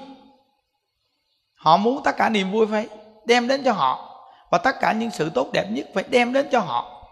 họ 1.61 1.77
muốn 1.77 2.03
tất 2.03 2.17
cả 2.17 2.29
niềm 2.29 2.51
vui 2.51 2.67
phải 2.67 2.87
đem 3.25 3.47
đến 3.47 3.61
cho 3.65 3.71
họ. 3.71 4.07
Và 4.51 4.57
tất 4.57 4.75
cả 4.79 4.93
những 4.93 5.11
sự 5.11 5.29
tốt 5.29 5.49
đẹp 5.53 5.67
nhất 5.71 5.87
phải 5.93 6.03
đem 6.09 6.33
đến 6.33 6.47
cho 6.51 6.59
họ. 6.59 7.07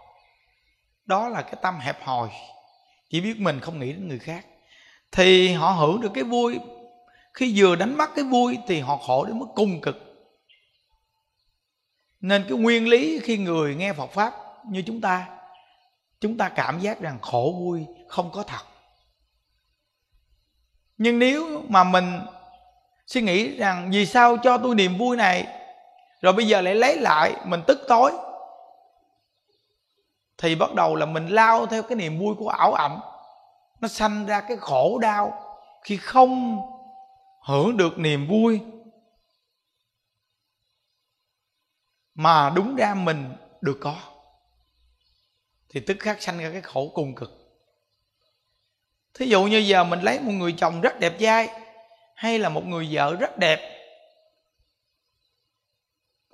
Đó 1.06 1.30
là 1.30 1.42
cái 1.42 1.56
tâm 1.62 1.80
hẹp 1.80 2.04
hòi. 2.04 2.30
Chỉ 3.10 3.22
biết 3.22 3.40
mình 3.40 3.60
không 3.60 3.80
nghĩ 3.80 3.94
đến 3.94 4.08
người 4.08 4.20
khác. 4.20 4.46
Thì 5.12 5.54
họ 5.54 5.72
hưởng 5.72 6.02
được 6.02 6.12
cái 6.14 6.24
vui. 6.24 6.60
Khi 7.34 7.54
vừa 7.56 7.76
đánh 7.76 7.98
mất 7.98 8.10
cái 8.16 8.26
vui 8.26 8.58
thì 8.68 8.80
họ 8.80 8.98
khổ 8.98 9.26
đến 9.26 9.40
mức 9.40 9.48
cung 9.56 9.82
cực. 9.82 9.96
Nên 12.22 12.46
cái 12.50 12.58
nguyên 12.58 12.88
lý 12.88 13.20
khi 13.24 13.38
người 13.38 13.76
nghe 13.76 13.94
Phật 13.94 14.12
pháp 14.12 14.34
như 14.66 14.84
chúng 14.88 15.02
ta 15.02 15.28
chúng 16.20 16.38
ta 16.38 16.50
cảm 16.50 16.80
giác 16.80 17.02
rằng 17.02 17.20
khổ 17.22 17.56
vui 17.60 17.86
không 18.08 18.32
có 18.32 18.44
thật. 18.44 18.64
Nhưng 20.98 21.20
nếu 21.20 21.64
mà 21.68 21.84
mình 21.84 22.20
suy 23.10 23.22
nghĩ 23.22 23.58
rằng 23.58 23.90
vì 23.92 24.06
sao 24.06 24.38
cho 24.44 24.58
tôi 24.58 24.76
niềm 24.76 24.98
vui 24.98 25.18
này? 25.18 25.48
Rồi 26.22 26.34
bây 26.34 26.48
giờ 26.48 26.62
lại 26.62 26.76
lấy 26.76 26.98
lại, 26.98 27.34
mình 27.46 27.62
tức 27.68 27.80
tối. 27.88 28.12
Thì 30.38 30.56
bắt 30.56 30.74
đầu 30.74 30.96
là 30.96 31.06
mình 31.06 31.28
lao 31.28 31.66
theo 31.66 31.84
cái 31.84 31.96
niềm 31.96 32.20
vui 32.20 32.36
của 32.36 32.50
ảo 32.50 32.74
ẩm 32.74 33.00
nó 33.80 33.88
sanh 33.88 34.26
ra 34.26 34.42
cái 34.42 34.58
khổ 34.58 35.00
đau 35.02 35.58
khi 35.84 35.98
không 35.98 36.62
hưởng 37.46 37.78
được 37.78 38.00
niềm 38.00 38.28
vui. 38.28 38.62
Mà 42.16 42.52
đúng 42.56 42.76
ra 42.76 42.94
mình 42.94 43.36
được 43.62 43.78
có. 43.82 43.96
Thì 45.70 45.80
tức 45.80 45.98
khắc 46.00 46.22
sanh 46.22 46.38
ra 46.38 46.50
cái 46.52 46.62
khổ 46.62 46.92
cùng 46.94 47.16
cực. 47.16 47.32
Thí 49.14 49.26
dụ 49.26 49.44
như 49.44 49.58
giờ 49.58 49.84
mình 49.84 50.02
lấy 50.02 50.20
một 50.20 50.32
người 50.32 50.56
chồng 50.58 50.82
rất 50.82 51.00
đẹp 51.00 51.14
trai 51.20 51.50
hay 52.20 52.40
là 52.40 52.50
một 52.50 52.66
người 52.66 52.88
vợ 52.92 53.16
rất 53.16 53.38
đẹp? 53.38 53.60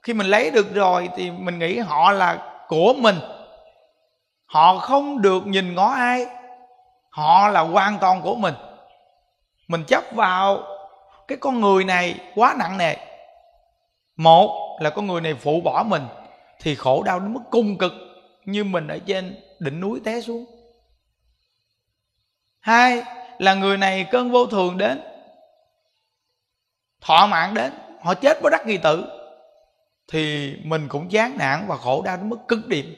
Khi 0.04 0.14
mình 0.14 0.28
lấy 0.28 0.52
được 0.52 0.74
rồi 0.74 1.10
thì 1.16 1.32
mình 1.32 1.60
nghĩ 1.60 1.80
họ 1.80 2.12
là 2.12 2.64
của 2.68 2.94
mình. 2.98 3.16
Họ 4.46 4.78
không 4.78 5.22
được 5.22 5.48
nhìn 5.48 5.76
ngó 5.76 5.88
ai. 5.88 6.26
Họ 7.10 7.48
là 7.48 7.62
hoàn 7.62 7.98
toàn 8.00 8.22
của 8.22 8.36
mình. 8.36 8.54
Mình 9.68 9.84
chấp 9.88 10.04
vào 10.12 10.64
cái 11.28 11.38
con 11.42 11.62
người 11.62 11.84
này 11.84 12.16
quá 12.36 12.56
nặng 12.60 12.78
nề. 12.78 12.96
Một 14.16 14.78
là 14.82 14.90
con 14.90 15.08
người 15.08 15.22
này 15.22 15.34
phụ 15.34 15.62
bỏ 15.62 15.84
mình 15.88 16.04
thì 16.62 16.76
khổ 16.76 17.04
đau 17.04 17.20
đến 17.20 17.34
mức 17.34 17.42
cung 17.52 17.78
cực 17.78 17.94
như 18.46 18.64
mình 18.64 18.88
ở 18.88 19.00
trên 19.06 19.44
đỉnh 19.60 19.80
núi 19.80 20.00
té 20.06 20.22
xuống. 20.22 20.46
Hai 22.60 23.04
là 23.38 23.54
người 23.54 23.78
này 23.78 24.06
cơn 24.12 24.32
vô 24.32 24.46
thường 24.46 24.78
đến 24.78 25.02
thọ 27.06 27.28
mạng 27.28 27.54
đến, 27.54 27.74
họ 28.02 28.14
chết 28.14 28.42
bất 28.42 28.50
đắc 28.50 28.62
kỳ 28.66 28.78
tử, 28.78 29.06
thì 30.08 30.54
mình 30.64 30.88
cũng 30.88 31.10
chán 31.10 31.38
nản 31.38 31.66
và 31.68 31.78
khổ 31.78 32.02
đau 32.02 32.18
đến 32.18 32.30
mức 32.30 32.40
cực 32.48 32.68
điểm. 32.68 32.96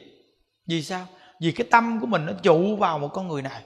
Vì 0.66 0.82
sao? 0.82 1.06
Vì 1.40 1.52
cái 1.52 1.66
tâm 1.70 2.00
của 2.00 2.06
mình 2.06 2.26
nó 2.26 2.32
trụ 2.42 2.76
vào 2.76 2.98
một 2.98 3.08
con 3.12 3.28
người 3.28 3.42
này. 3.42 3.62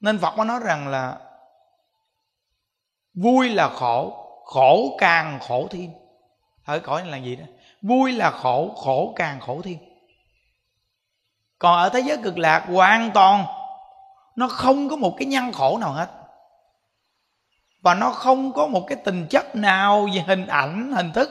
Nên 0.00 0.18
phật 0.18 0.34
có 0.36 0.44
nói 0.44 0.60
rằng 0.64 0.88
là 0.88 1.18
vui 3.14 3.48
là 3.48 3.68
khổ 3.68 4.26
khổ 4.44 4.96
càng 4.98 5.38
khổ 5.40 5.68
thêm 5.70 5.90
ở 6.64 6.78
cõi 6.78 7.02
này 7.02 7.10
là 7.10 7.16
gì 7.16 7.36
đó? 7.36 7.44
Vui 7.82 8.12
là 8.12 8.30
khổ 8.30 8.74
khổ 8.76 9.12
càng 9.16 9.40
khổ 9.40 9.60
thêm 9.64 9.78
còn 11.60 11.78
ở 11.78 11.88
thế 11.88 12.00
giới 12.00 12.18
cực 12.22 12.38
lạc 12.38 12.66
hoàn 12.68 13.10
toàn, 13.14 13.44
nó 14.36 14.48
không 14.48 14.88
có 14.88 14.96
một 14.96 15.14
cái 15.18 15.26
nhân 15.26 15.52
khổ 15.52 15.78
nào 15.78 15.92
hết 15.92 16.19
và 17.82 17.94
nó 17.94 18.10
không 18.10 18.52
có 18.52 18.66
một 18.66 18.84
cái 18.88 18.98
tình 19.04 19.26
chất 19.30 19.56
nào 19.56 20.08
về 20.14 20.20
hình 20.20 20.46
ảnh, 20.46 20.92
hình 20.92 21.12
thức. 21.12 21.30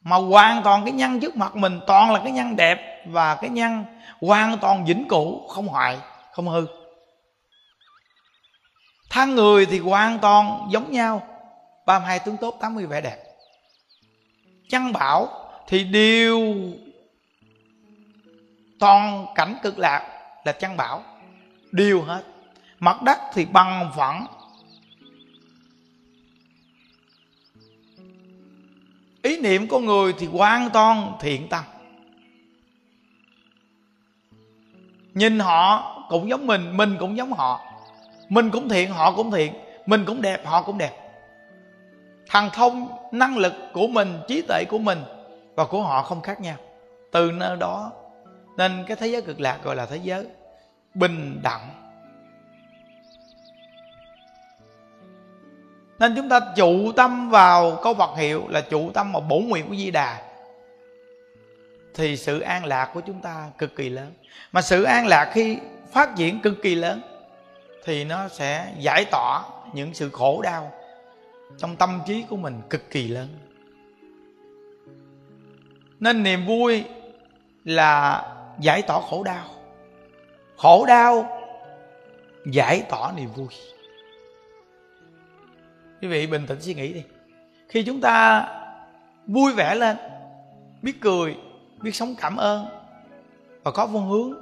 Mà 0.00 0.16
hoàn 0.16 0.62
toàn 0.62 0.84
cái 0.84 0.92
nhân 0.92 1.20
trước 1.20 1.36
mặt 1.36 1.56
mình 1.56 1.80
toàn 1.86 2.12
là 2.12 2.20
cái 2.22 2.32
nhân 2.32 2.56
đẹp 2.56 3.04
và 3.06 3.34
cái 3.34 3.50
nhân 3.50 3.84
hoàn 4.20 4.58
toàn 4.58 4.84
vĩnh 4.84 5.08
cửu, 5.08 5.48
không 5.48 5.68
hoại 5.68 5.98
không 6.32 6.48
hư. 6.48 6.66
Thân 9.10 9.34
người 9.34 9.66
thì 9.66 9.78
hoàn 9.78 10.18
toàn 10.18 10.68
giống 10.70 10.92
nhau. 10.92 11.22
32 11.86 12.18
tướng 12.18 12.36
tốt 12.36 12.56
80 12.60 12.86
vẻ 12.86 13.00
đẹp. 13.00 13.16
Chăn 14.68 14.92
bảo 14.92 15.28
thì 15.66 15.84
đều 15.84 16.54
toàn 18.80 19.26
cảnh 19.34 19.56
cực 19.62 19.78
lạc 19.78 20.20
là 20.44 20.52
chăn 20.52 20.76
bảo 20.76 21.02
đều 21.72 22.02
hết 22.02 22.22
mặt 22.84 23.02
đất 23.02 23.18
thì 23.32 23.44
bằng 23.44 23.90
phẳng. 23.96 24.26
Ý 29.22 29.40
niệm 29.40 29.68
của 29.68 29.80
người 29.80 30.14
thì 30.18 30.26
hoàn 30.26 30.70
toàn 30.70 31.12
thiện 31.20 31.48
tâm. 31.48 31.64
Nhìn 35.14 35.38
họ 35.38 35.90
cũng 36.08 36.28
giống 36.28 36.46
mình 36.46 36.76
mình 36.76 36.96
cũng 37.00 37.16
giống 37.16 37.32
họ. 37.32 37.60
Mình 38.28 38.50
cũng 38.50 38.68
thiện, 38.68 38.92
họ 38.92 39.12
cũng 39.12 39.30
thiện. 39.30 39.52
Mình 39.86 40.04
cũng 40.06 40.22
đẹp, 40.22 40.46
họ 40.46 40.62
cũng 40.62 40.78
đẹp. 40.78 40.92
Thằng 42.28 42.50
thông, 42.52 42.88
năng 43.12 43.36
lực 43.36 43.54
của 43.72 43.86
mình, 43.86 44.18
trí 44.28 44.42
tuệ 44.42 44.64
của 44.68 44.78
mình 44.78 45.02
và 45.54 45.64
của 45.64 45.82
họ 45.82 46.02
không 46.02 46.20
khác 46.20 46.40
nhau. 46.40 46.56
Từ 47.12 47.32
nơi 47.32 47.56
đó, 47.56 47.92
nên 48.56 48.84
cái 48.86 48.96
thế 48.96 49.06
giới 49.06 49.22
cực 49.22 49.40
lạc 49.40 49.58
gọi 49.62 49.76
là 49.76 49.86
thế 49.86 49.96
giới 49.96 50.26
bình 50.94 51.40
đẳng. 51.42 51.83
Nên 55.98 56.14
chúng 56.16 56.28
ta 56.28 56.40
trụ 56.56 56.92
tâm 56.92 57.30
vào 57.30 57.78
câu 57.82 57.94
Phật 57.94 58.16
hiệu 58.16 58.44
là 58.48 58.60
trụ 58.60 58.90
tâm 58.90 59.12
vào 59.12 59.20
bổn 59.20 59.44
nguyện 59.44 59.68
của 59.68 59.76
Di 59.76 59.90
Đà. 59.90 60.22
Thì 61.94 62.16
sự 62.16 62.40
an 62.40 62.64
lạc 62.64 62.90
của 62.94 63.00
chúng 63.00 63.20
ta 63.20 63.50
cực 63.58 63.76
kỳ 63.76 63.88
lớn. 63.88 64.12
Mà 64.52 64.62
sự 64.62 64.82
an 64.82 65.06
lạc 65.06 65.30
khi 65.32 65.58
phát 65.92 66.10
triển 66.16 66.40
cực 66.40 66.62
kỳ 66.62 66.74
lớn, 66.74 67.00
thì 67.84 68.04
nó 68.04 68.28
sẽ 68.28 68.72
giải 68.78 69.04
tỏa 69.10 69.42
những 69.72 69.94
sự 69.94 70.10
khổ 70.10 70.42
đau 70.42 70.72
trong 71.58 71.76
tâm 71.76 72.00
trí 72.06 72.24
của 72.30 72.36
mình 72.36 72.60
cực 72.70 72.90
kỳ 72.90 73.08
lớn. 73.08 73.28
Nên 76.00 76.22
niềm 76.22 76.46
vui 76.46 76.84
là 77.64 78.22
giải 78.60 78.82
tỏa 78.82 79.00
khổ 79.00 79.22
đau. 79.22 79.44
Khổ 80.56 80.84
đau 80.86 81.40
giải 82.46 82.82
tỏa 82.88 83.12
niềm 83.12 83.28
vui 83.34 83.48
quý 86.04 86.10
vị 86.10 86.26
bình 86.26 86.46
tĩnh 86.46 86.60
suy 86.60 86.74
nghĩ 86.74 86.92
đi. 86.92 87.02
Khi 87.68 87.82
chúng 87.82 88.00
ta 88.00 88.46
vui 89.26 89.52
vẻ 89.52 89.74
lên, 89.74 89.96
biết 90.82 91.00
cười, 91.00 91.36
biết 91.82 91.94
sống 91.94 92.14
cảm 92.20 92.36
ơn 92.36 92.66
và 93.62 93.70
có 93.70 93.86
phương 93.86 94.08
hướng 94.08 94.32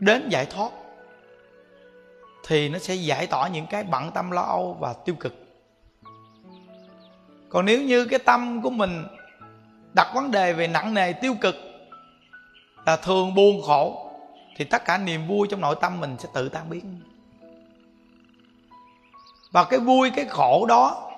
đến 0.00 0.28
giải 0.28 0.46
thoát, 0.46 0.70
thì 2.46 2.68
nó 2.68 2.78
sẽ 2.78 2.94
giải 2.94 3.26
tỏa 3.26 3.48
những 3.48 3.66
cái 3.66 3.84
bận 3.84 4.10
tâm 4.10 4.30
lo 4.30 4.42
âu 4.42 4.76
và 4.80 4.94
tiêu 5.04 5.14
cực. 5.14 5.34
Còn 7.48 7.64
nếu 7.64 7.82
như 7.82 8.04
cái 8.04 8.18
tâm 8.18 8.62
của 8.62 8.70
mình 8.70 9.04
đặt 9.94 10.12
vấn 10.14 10.30
đề 10.30 10.52
về 10.52 10.66
nặng 10.66 10.94
nề, 10.94 11.12
tiêu 11.12 11.34
cực 11.40 11.54
là 12.86 12.96
thường 12.96 13.34
buồn 13.34 13.62
khổ, 13.62 14.10
thì 14.56 14.64
tất 14.64 14.84
cả 14.84 14.98
niềm 14.98 15.26
vui 15.26 15.48
trong 15.50 15.60
nội 15.60 15.76
tâm 15.80 16.00
mình 16.00 16.16
sẽ 16.18 16.28
tự 16.34 16.48
tan 16.48 16.70
biến 16.70 17.00
và 19.54 19.64
cái 19.64 19.80
vui, 19.80 20.10
cái 20.10 20.24
khổ 20.24 20.66
đó 20.68 21.10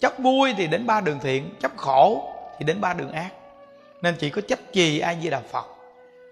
chấp 0.00 0.12
vui 0.18 0.54
thì 0.56 0.66
đến 0.66 0.86
ba 0.86 1.00
đường 1.00 1.18
thiện 1.22 1.54
chấp 1.60 1.76
khổ 1.76 2.32
thì 2.58 2.64
đến 2.64 2.80
ba 2.80 2.94
đường 2.94 3.12
ác. 3.12 3.30
Nên 4.02 4.14
chỉ 4.18 4.30
có 4.30 4.42
chấp 4.48 4.58
trì 4.72 4.98
ai 4.98 5.18
di 5.22 5.30
đà 5.30 5.40
phật 5.40 5.66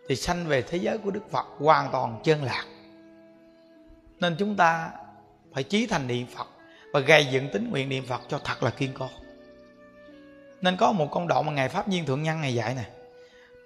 thì 0.09 0.17
sanh 0.17 0.47
về 0.47 0.63
thế 0.63 0.79
giới 0.79 0.99
của 0.99 1.11
đức 1.11 1.31
phật 1.31 1.47
hoàn 1.59 1.89
toàn 1.93 2.21
chân 2.25 2.45
lạc. 2.45 2.65
Nên 4.21 4.37
chúng 4.39 4.57
ta 4.57 4.91
phải 5.55 5.63
chí 5.63 5.87
thành 5.87 6.07
niệm 6.07 6.27
phật 6.37 6.47
và 6.93 7.01
gây 7.01 7.27
dựng 7.27 7.49
tính 7.53 7.71
nguyện 7.71 7.89
niệm 7.89 8.05
phật 8.07 8.21
cho 8.29 8.39
thật 8.45 8.63
là 8.63 8.71
kiên 8.71 8.91
cố. 8.99 9.09
Nên 10.61 10.77
có 10.77 10.93
một 10.93 11.11
công 11.11 11.29
đoạn 11.29 11.47
mà 11.47 11.53
ngài 11.53 11.69
pháp 11.69 11.89
nhiên 11.89 12.05
thượng 12.07 12.23
nhân 12.23 12.41
ngày 12.41 12.55
dạy 12.55 12.75
này 12.75 12.87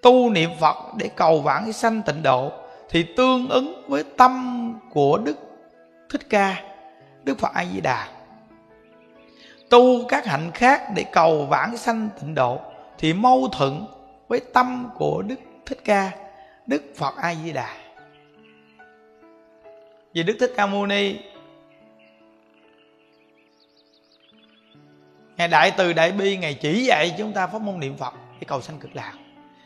tu 0.03 0.31
niệm 0.31 0.51
phật 0.61 0.77
để 0.97 1.11
cầu 1.17 1.41
vãng 1.41 1.73
sanh 1.73 2.03
tịnh 2.03 2.23
độ 2.23 2.53
thì 2.89 3.07
tương 3.17 3.49
ứng 3.49 3.85
với 3.89 4.05
tâm 4.17 4.75
của 4.93 5.19
đức 5.19 5.37
thích 6.11 6.27
ca 6.31 6.74
đức 7.25 7.39
phật 7.39 7.51
a 7.55 7.65
di 7.73 7.81
đà 7.81 8.09
tu 9.71 10.05
các 10.09 10.27
hạnh 10.27 10.51
khác 10.55 10.83
để 10.95 11.05
cầu 11.13 11.47
vãng 11.47 11.77
sanh 11.77 12.09
tịnh 12.21 12.35
độ 12.35 12.61
thì 12.99 13.13
mâu 13.13 13.49
thuẫn 13.53 13.87
với 14.29 14.41
tâm 14.53 14.91
của 14.95 15.23
đức 15.23 15.41
thích 15.67 15.79
ca, 15.85 16.11
đức 16.67 16.83
phật 16.97 17.17
a 17.17 17.35
di 17.35 17.53
đà 17.53 17.85
vì 20.15 20.23
đức 20.23 20.37
thích 20.41 20.53
ca 20.57 20.67
mâu 20.67 20.87
ni, 20.87 21.17
Ngài 25.37 25.49
Đại 25.49 25.73
Từ 25.77 25.93
Đại 25.93 26.13
Bi, 26.13 26.37
Ngài 26.37 26.55
chỉ 26.55 26.85
dạy 26.85 27.15
chúng 27.19 27.33
ta 27.33 27.47
pháp 27.47 27.63
môn 27.63 27.81
niệm 27.81 27.97
Phật 27.97 28.15
để 28.41 28.45
cầu 28.47 28.61
sanh 28.61 28.79
cực 28.79 28.97
lạc. 28.97 29.13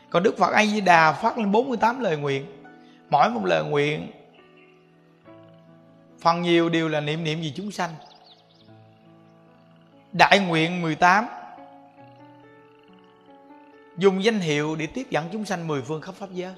Còn 0.09 0.23
Đức 0.23 0.37
Phật 0.37 0.53
A 0.53 0.65
Di 0.65 0.81
Đà 0.81 1.11
phát 1.11 1.37
lên 1.37 1.51
48 1.51 1.99
lời 1.99 2.17
nguyện. 2.17 2.45
Mỗi 3.09 3.29
một 3.29 3.45
lời 3.45 3.63
nguyện 3.63 4.11
Phần 6.21 6.41
nhiều 6.41 6.69
đều 6.69 6.89
là 6.89 6.99
niệm 6.99 7.23
niệm 7.23 7.41
vì 7.41 7.53
chúng 7.55 7.71
sanh. 7.71 7.95
Đại 10.11 10.39
nguyện 10.39 10.81
18 10.81 11.27
Dùng 13.97 14.23
danh 14.23 14.39
hiệu 14.39 14.75
để 14.75 14.87
tiếp 14.87 15.07
dẫn 15.09 15.29
chúng 15.31 15.45
sanh 15.45 15.67
mười 15.67 15.81
phương 15.81 16.01
khắp 16.01 16.15
pháp 16.15 16.31
giới. 16.31 16.53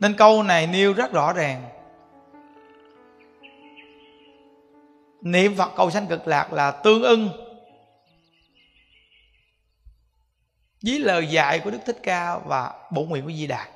Nên 0.00 0.14
câu 0.16 0.42
này 0.42 0.66
nêu 0.66 0.92
rất 0.92 1.12
rõ 1.12 1.32
ràng. 1.32 1.68
Niệm 5.20 5.56
Phật 5.56 5.72
cầu 5.76 5.90
sanh 5.90 6.06
cực 6.06 6.26
lạc 6.26 6.52
là 6.52 6.70
tương 6.70 7.02
ưng 7.02 7.30
với 10.82 10.98
lời 10.98 11.26
dạy 11.26 11.58
của 11.58 11.70
đức 11.70 11.78
thích 11.86 11.98
ca 12.02 12.38
và 12.38 12.88
bổ 12.90 13.02
nguyện 13.02 13.24
của 13.24 13.32
di 13.32 13.46
đà. 13.46 13.66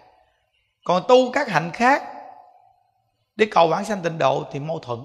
Còn 0.84 1.02
tu 1.08 1.32
các 1.32 1.48
hạnh 1.48 1.70
khác 1.72 2.13
để 3.37 3.47
cầu 3.51 3.68
bản 3.68 3.85
sanh 3.85 4.03
tịnh 4.03 4.18
độ 4.18 4.44
thì 4.53 4.61
mâu 4.61 4.79
thuẫn. 4.79 4.99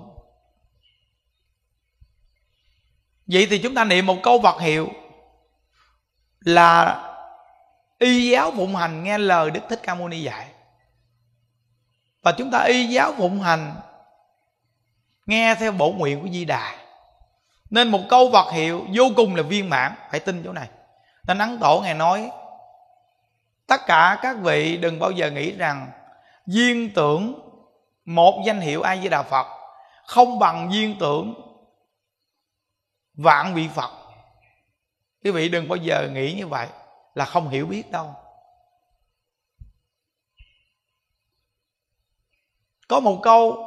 Vậy 3.28 3.48
thì 3.50 3.60
chúng 3.60 3.76
ta 3.76 3.84
niệm 3.84 4.06
một 4.06 4.18
câu 4.24 4.40
vật 4.40 4.60
hiệu 4.62 4.90
là 6.40 7.06
y 8.00 8.30
giáo 8.30 8.52
phụng 8.52 8.76
hành 8.76 9.04
nghe 9.04 9.18
lời 9.18 9.52
đức 9.52 9.62
thích 9.70 9.80
ca 9.84 9.96
mâu 9.96 10.08
ni 10.08 10.22
dạy. 10.22 10.48
Và 12.22 12.32
chúng 12.32 12.52
ta 12.52 12.64
y 12.64 12.86
giáo 12.86 13.14
phụng 13.18 13.42
hành 13.42 13.76
nghe 15.26 15.56
theo 15.56 15.72
bổ 15.72 15.92
nguyện 15.92 16.22
của 16.22 16.28
di 16.30 16.46
đà. 16.46 16.76
Nên 17.70 17.88
một 17.88 18.02
câu 18.10 18.30
vật 18.30 18.52
hiệu 18.52 18.86
vô 18.96 19.04
cùng 19.16 19.36
là 19.36 19.44
viên 19.44 19.70
mãn, 19.70 19.94
phải 20.12 20.20
tin 20.20 20.42
chỗ 20.46 20.54
này. 20.54 20.70
Nên 21.28 21.38
ấn 21.38 21.60
tổ 21.60 21.82
ngài 21.82 21.94
nói, 21.94 22.32
tất 23.68 23.82
cả 23.86 24.20
các 24.22 24.38
vị 24.38 24.78
đừng 24.78 25.00
bao 25.00 25.12
giờ 25.12 25.32
nghĩ 25.32 25.52
rằng 25.52 25.92
duyên 26.46 26.92
tưởng 26.96 27.49
một 28.10 28.44
danh 28.46 28.60
hiệu 28.60 28.82
a 28.82 28.98
di 28.98 29.10
đà 29.10 29.24
phật. 29.24 29.48
Không 30.06 30.40
bằng 30.40 30.70
duyên 30.72 30.96
tưởng. 31.00 31.34
Vạn 33.14 33.54
vị 33.54 33.70
phật. 33.76 33.92
Quý 35.24 35.32
vị 35.32 35.50
đừng 35.50 35.68
bao 35.68 35.76
giờ 35.76 36.10
nghĩ 36.14 36.34
như 36.34 36.48
vậy, 36.48 36.68
là 37.14 37.26
không 37.26 37.50
hiểu 37.50 37.66
biết 37.66 37.92
đâu. 37.92 38.16
Có 42.88 43.00
một 43.00 43.20
câu, 43.24 43.66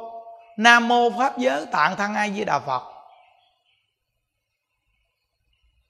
nam 0.57 0.87
mô 0.87 1.09
pháp 1.17 1.37
giới 1.37 1.65
tạng 1.65 1.95
thân 1.95 2.13
a 2.13 2.29
di 2.29 2.45
đà 2.45 2.59
phật. 2.59 2.83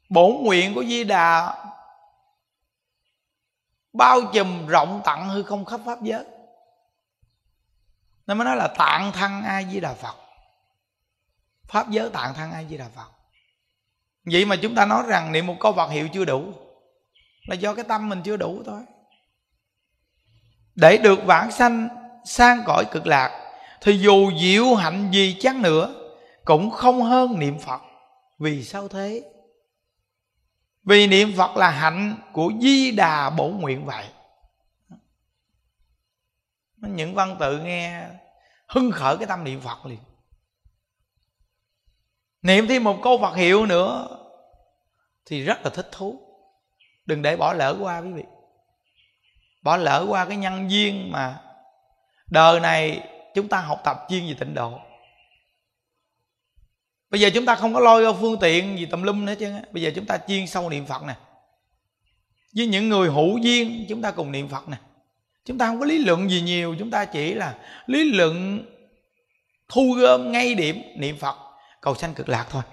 Bổn 0.09 0.31
nguyện 0.43 0.75
của 0.75 0.83
di 0.83 1.03
đà 1.03 1.55
bao 3.93 4.19
trùm 4.33 4.67
rộng 4.67 5.01
tặng 5.05 5.29
hư 5.29 5.43
không 5.43 5.65
khắp 5.65 5.79
pháp 5.85 6.01
giới 6.01 6.25
nó 8.27 8.33
mới 8.33 8.45
nói 8.45 8.55
là 8.55 8.67
tạng 8.67 9.11
thân 9.11 9.43
a 9.43 9.63
di 9.63 9.79
đà 9.79 9.93
phật. 9.93 10.15
Pháp 11.67 11.89
giới 11.89 12.09
tạng 12.09 12.33
thân 12.33 12.51
a 12.51 12.63
di 12.63 12.77
đà 12.77 12.87
phật. 12.95 13.11
Vậy 14.25 14.45
mà 14.45 14.55
chúng 14.55 14.75
ta 14.75 14.85
nói 14.85 15.03
rằng 15.07 15.31
niệm 15.31 15.47
một 15.47 15.55
câu 15.59 15.73
phật 15.73 15.89
hiệu 15.89 16.07
chưa 16.13 16.25
đủ, 16.25 16.53
là 17.47 17.55
do 17.55 17.73
cái 17.73 17.85
tâm 17.87 18.09
mình 18.09 18.21
chưa 18.23 18.37
đủ 18.37 18.63
thôi. 18.65 18.81
Để 20.75 20.97
được 20.97 21.19
vãng 21.25 21.51
sanh, 21.51 21.87
sang 22.25 22.63
cõi 22.65 22.85
cực 22.91 23.07
lạc, 23.07 23.53
thì 23.81 23.97
dù 23.97 24.31
diệu 24.41 24.75
hạnh 24.75 25.11
gì 25.11 25.37
chăng 25.39 25.61
nữa, 25.61 25.93
cũng 26.45 26.71
không 26.71 27.01
hơn 27.01 27.39
niệm 27.39 27.59
phật. 27.59 27.81
Vì 28.39 28.63
sao 28.63 28.87
thế? 28.87 29.23
Vì 30.83 31.07
niệm 31.07 31.33
phật 31.37 31.57
là 31.57 31.69
hạnh 31.69 32.17
của 32.33 32.51
di 32.61 32.91
đà 32.91 33.29
bổ 33.29 33.47
nguyện 33.47 33.85
vậy 33.85 34.05
những 36.87 37.13
văn 37.13 37.37
tự 37.39 37.59
nghe 37.59 38.07
hưng 38.67 38.91
khởi 38.91 39.17
cái 39.17 39.27
tâm 39.27 39.43
niệm 39.43 39.61
phật 39.61 39.85
liền. 39.85 39.99
Niệm 42.41 42.67
thêm 42.67 42.83
một 42.83 42.99
câu 43.03 43.17
phật 43.17 43.35
hiệu 43.35 43.65
nữa 43.65 44.07
thì 45.25 45.41
rất 45.41 45.63
là 45.63 45.69
thích 45.69 45.89
thú. 45.91 46.19
Đừng 47.05 47.21
để 47.21 47.37
bỏ 47.37 47.53
lỡ 47.53 47.77
qua 47.79 47.99
quý 47.99 48.11
vị. 48.11 48.23
Bỏ 49.61 49.77
lỡ 49.77 50.05
qua 50.09 50.25
cái 50.25 50.37
nhân 50.37 50.71
duyên 50.71 51.11
mà 51.11 51.41
đời 52.27 52.59
này 52.59 53.09
chúng 53.35 53.47
ta 53.47 53.61
học 53.61 53.81
tập 53.83 53.97
chuyên 54.09 54.27
về 54.27 54.35
tịnh 54.39 54.53
độ. 54.53 54.79
Bây 57.09 57.21
giờ 57.21 57.29
chúng 57.33 57.45
ta 57.45 57.55
không 57.55 57.73
có 57.73 57.79
lôi 57.79 58.05
vô 58.05 58.13
phương 58.21 58.39
tiện 58.39 58.77
gì 58.77 58.85
tùm 58.85 59.03
lum 59.03 59.25
nữa 59.25 59.33
chứ 59.39 59.53
bây 59.71 59.83
giờ 59.83 59.91
chúng 59.95 60.05
ta 60.05 60.17
chuyên 60.27 60.47
sâu 60.47 60.69
niệm 60.69 60.85
phật 60.85 61.03
nè. 61.03 61.15
Với 62.55 62.67
những 62.67 62.89
người 62.89 63.09
hữu 63.09 63.37
duyên, 63.37 63.85
chúng 63.89 64.01
ta 64.01 64.11
cùng 64.11 64.31
niệm 64.31 64.47
phật 64.47 64.69
nè 64.69 64.77
chúng 65.45 65.57
ta 65.57 65.67
không 65.67 65.79
có 65.79 65.85
lý 65.85 65.97
luận 65.97 66.29
gì 66.29 66.41
nhiều, 66.41 66.75
chúng 66.79 66.91
ta 66.91 67.05
chỉ 67.05 67.33
là 67.33 67.57
lý 67.85 68.11
luận 68.11 68.65
thu 69.67 69.93
gom 69.93 70.31
ngay 70.31 70.55
điểm 70.55 70.81
niệm 70.95 71.17
phật, 71.17 71.37
cầu 71.81 71.95
sanh 71.95 72.13
cực 72.13 72.29
lạc 72.29 72.45
thôi. 72.49 72.63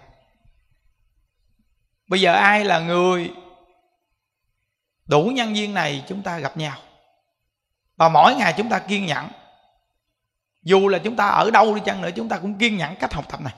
Bây 2.06 2.20
giờ 2.20 2.32
ai 2.32 2.64
là 2.64 2.78
người 2.78 3.30
đủ 5.06 5.30
nhân 5.34 5.54
viên 5.54 5.74
này 5.74 6.04
chúng 6.08 6.22
ta 6.22 6.38
gặp 6.38 6.56
nhau. 6.56 6.78
Và 7.96 8.08
mỗi 8.08 8.34
ngày 8.34 8.54
chúng 8.56 8.68
ta 8.68 8.78
kiên 8.78 9.06
nhẫn. 9.06 9.28
Dù 10.62 10.88
là 10.88 10.98
chúng 10.98 11.16
ta 11.16 11.28
ở 11.28 11.50
đâu 11.50 11.74
đi 11.74 11.80
chăng 11.84 12.02
nữa, 12.02 12.10
chúng 12.16 12.28
ta 12.28 12.38
cũng 12.38 12.58
kiên 12.58 12.76
nhẫn 12.76 12.96
cách 12.96 13.14
học 13.14 13.24
tập 13.30 13.40
này. 13.40 13.54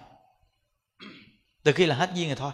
Từ 1.63 1.73
khi 1.73 1.87
là 1.87 1.95
hết 1.95 2.11
duyên 2.15 2.29
rồi 2.29 2.37
thôi. 2.37 2.53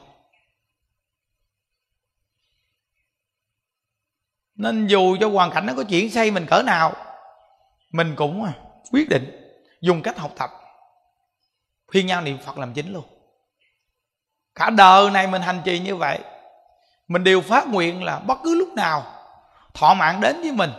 Nên 4.58 4.86
dù 4.86 5.16
cho 5.20 5.28
hoàn 5.28 5.50
cảnh 5.50 5.66
nó 5.66 5.74
có 5.76 5.84
chuyển 5.84 6.10
xây 6.10 6.30
mình 6.30 6.46
cỡ 6.46 6.62
nào, 6.62 6.92
mình 7.90 8.14
cũng 8.16 8.44
à, 8.44 8.52
quyết 8.92 9.08
định 9.08 9.54
dùng 9.80 10.02
cách 10.02 10.18
học 10.18 10.32
tập. 10.36 10.50
Khuyên 11.86 12.06
nhau 12.06 12.20
niệm 12.20 12.38
phật 12.44 12.58
làm 12.58 12.72
chính 12.72 12.92
luôn. 12.92 13.04
Cả 14.54 14.70
đời 14.70 15.10
này 15.10 15.26
mình 15.26 15.42
hành 15.42 15.60
trì 15.64 15.78
như 15.78 15.96
vậy, 15.96 16.18
mình 17.08 17.24
đều 17.24 17.40
phát 17.40 17.68
nguyện 17.68 18.02
là 18.02 18.18
bất 18.18 18.38
cứ 18.44 18.54
lúc 18.54 18.68
nào 18.68 19.14
thọ 19.74 19.94
mạng 19.94 20.20
đến 20.20 20.40
với 20.40 20.52
mình. 20.52 20.70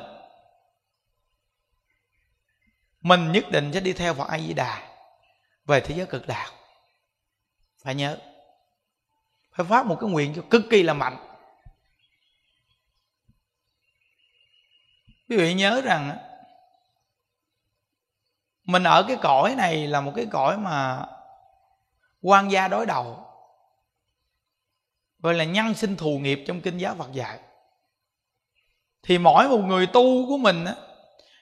Mình 3.02 3.32
nhất 3.32 3.52
định 3.52 3.72
sẽ 3.74 3.80
đi 3.80 3.94
theo 3.94 4.14
Phật 4.14 4.28
A 4.28 4.40
Di 4.40 4.54
Đà 4.54 4.82
về 5.66 5.80
thế 5.80 5.96
giới 5.96 6.06
cực 6.06 6.28
đạo. 6.28 6.50
Phải 7.84 7.96
nhớ, 7.96 8.18
phải 9.56 9.66
phát 9.66 9.86
một 9.86 9.98
cái 10.02 10.10
nguyện 10.10 10.34
cho 10.36 10.42
cực 10.50 10.62
kỳ 10.70 10.84
là 10.84 10.94
mạnh. 10.94 11.29
Quý 15.30 15.38
vị 15.38 15.54
nhớ 15.54 15.82
rằng 15.82 16.18
mình 18.64 18.84
ở 18.84 19.04
cái 19.08 19.18
cõi 19.22 19.56
này 19.56 19.88
là 19.88 20.02
một 20.02 20.12
cái 20.16 20.26
cõi 20.32 20.58
mà 20.58 21.06
quan 22.22 22.52
gia 22.52 22.68
đối 22.68 22.86
đầu, 22.86 23.26
gọi 25.20 25.34
là 25.34 25.44
nhân 25.44 25.74
sinh 25.74 25.96
thù 25.96 26.20
nghiệp 26.20 26.44
trong 26.48 26.62
kinh 26.62 26.78
giáo 26.78 26.96
Phật 26.96 27.12
dạy. 27.14 27.40
Thì 29.04 29.18
mỗi 29.18 29.50
một 29.50 29.58
người 29.58 29.88
tu 29.88 30.28
của 30.28 30.38
mình 30.38 30.66
á, 30.66 30.76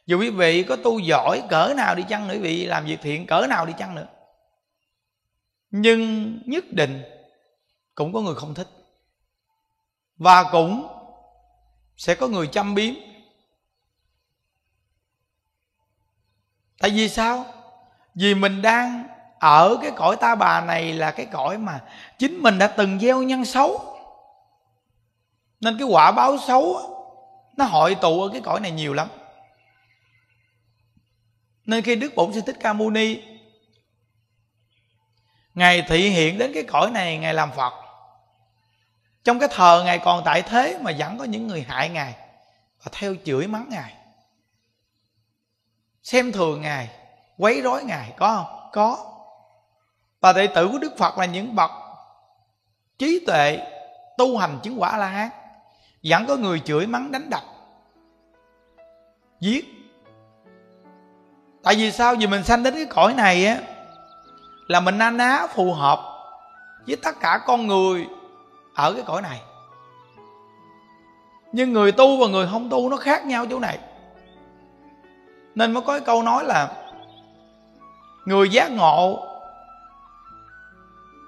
dù 0.05 0.19
quý 0.19 0.29
vị 0.29 0.63
có 0.63 0.75
tu 0.75 0.99
giỏi, 0.99 1.43
cỡ 1.49 1.73
nào 1.77 1.95
đi 1.95 2.03
chăng 2.09 2.27
nữa, 2.27 2.33
quý 2.33 2.39
vị 2.39 2.65
làm 2.65 2.85
việc 2.85 2.97
thiện, 3.01 3.27
cỡ 3.27 3.47
nào 3.49 3.65
đi 3.65 3.73
chăng 3.77 3.95
nữa, 3.95 4.07
nhưng 5.69 6.33
nhất 6.45 6.63
định 6.71 7.03
cũng 7.95 8.13
có 8.13 8.21
người 8.21 8.35
không 8.35 8.53
thích. 8.53 8.67
Và 10.15 10.43
cũng 10.51 10.87
sẽ 11.97 12.15
có 12.15 12.27
người 12.27 12.47
chăm 12.47 12.75
biếm. 12.75 12.93
Tại 16.79 16.91
vì 16.91 17.09
sao? 17.09 17.45
Vì 18.15 18.35
mình 18.35 18.61
đang 18.61 19.07
ở 19.39 19.77
cái 19.81 19.91
cõi 19.91 20.15
ta 20.15 20.35
bà 20.35 20.61
này 20.61 20.93
là 20.93 21.11
cái 21.11 21.25
cõi 21.25 21.57
mà 21.57 21.81
chính 22.19 22.37
mình 22.37 22.57
đã 22.57 22.67
từng 22.67 22.99
gieo 22.99 23.23
nhân 23.23 23.45
xấu. 23.45 23.97
Nên 25.59 25.77
cái 25.77 25.87
quả 25.87 26.11
báo 26.11 26.37
xấu 26.47 26.79
nó 27.57 27.65
hội 27.65 27.95
tụ 27.95 28.21
ở 28.21 28.29
cái 28.31 28.41
cõi 28.41 28.59
này 28.59 28.71
nhiều 28.71 28.93
lắm. 28.93 29.07
Nên 31.65 31.83
khi 31.83 31.95
đức 31.95 32.15
bổn 32.15 32.33
sư 32.33 32.41
thích 32.45 32.57
ca 32.59 32.73
mâu 32.73 32.89
ni, 32.89 33.21
ngài 35.53 35.81
thị 35.81 36.09
hiện 36.09 36.37
đến 36.37 36.51
cái 36.53 36.63
cõi 36.63 36.91
này, 36.91 37.17
ngài 37.17 37.33
làm 37.33 37.51
phật. 37.51 37.73
Trong 39.23 39.39
cái 39.39 39.49
thờ 39.51 39.83
ngài 39.85 39.99
còn 39.99 40.21
tại 40.25 40.41
thế 40.41 40.77
mà 40.81 40.91
vẫn 40.97 41.17
có 41.17 41.23
những 41.23 41.47
người 41.47 41.65
hại 41.67 41.89
ngài 41.89 42.15
và 42.83 42.91
theo 42.91 43.15
chửi 43.25 43.47
mắng 43.47 43.69
ngài 43.69 43.93
xem 46.07 46.31
thường 46.31 46.61
ngài, 46.61 46.89
quấy 47.37 47.61
rối 47.61 47.83
ngài, 47.83 48.13
có 48.17 48.35
không? 48.35 48.69
Có. 48.71 48.97
Và 50.21 50.33
đệ 50.33 50.47
tử 50.47 50.69
của 50.71 50.77
đức 50.79 50.97
phật 50.97 51.17
là 51.17 51.25
những 51.25 51.55
bậc 51.55 51.71
trí 52.97 53.23
tuệ 53.27 53.59
tu 54.17 54.37
hành 54.37 54.59
chứng 54.63 54.81
quả 54.81 54.97
la 54.97 55.07
hán 55.07 55.29
vẫn 56.03 56.25
có 56.27 56.35
người 56.35 56.59
chửi 56.59 56.87
mắng 56.87 57.11
đánh 57.11 57.29
đập, 57.29 57.41
giết. 59.39 59.65
Tại 61.63 61.75
vì 61.75 61.91
sao? 61.91 62.15
Vì 62.15 62.27
mình 62.27 62.43
sanh 62.43 62.63
đến 62.63 62.73
cái 62.73 62.85
cõi 62.85 63.13
này 63.13 63.45
á, 63.45 63.57
là 64.67 64.79
mình 64.79 64.97
na 64.97 65.09
ná 65.09 65.47
phù 65.49 65.73
hợp 65.73 65.99
với 66.87 66.95
tất 66.95 67.19
cả 67.19 67.39
con 67.45 67.67
người 67.67 68.07
ở 68.75 68.93
cái 68.93 69.03
cõi 69.05 69.21
này. 69.21 69.41
Nhưng 71.51 71.73
người 71.73 71.91
tu 71.91 72.17
và 72.17 72.27
người 72.27 72.47
không 72.51 72.69
tu 72.69 72.89
nó 72.89 72.97
khác 72.97 73.25
nhau 73.25 73.45
chỗ 73.49 73.59
này 73.59 73.79
nên 75.57 75.71
mới 75.71 75.83
có 75.83 75.93
cái 75.93 76.05
câu 76.05 76.23
nói 76.23 76.43
là 76.43 76.71
người 78.25 78.49
giác 78.49 78.71
ngộ 78.71 79.23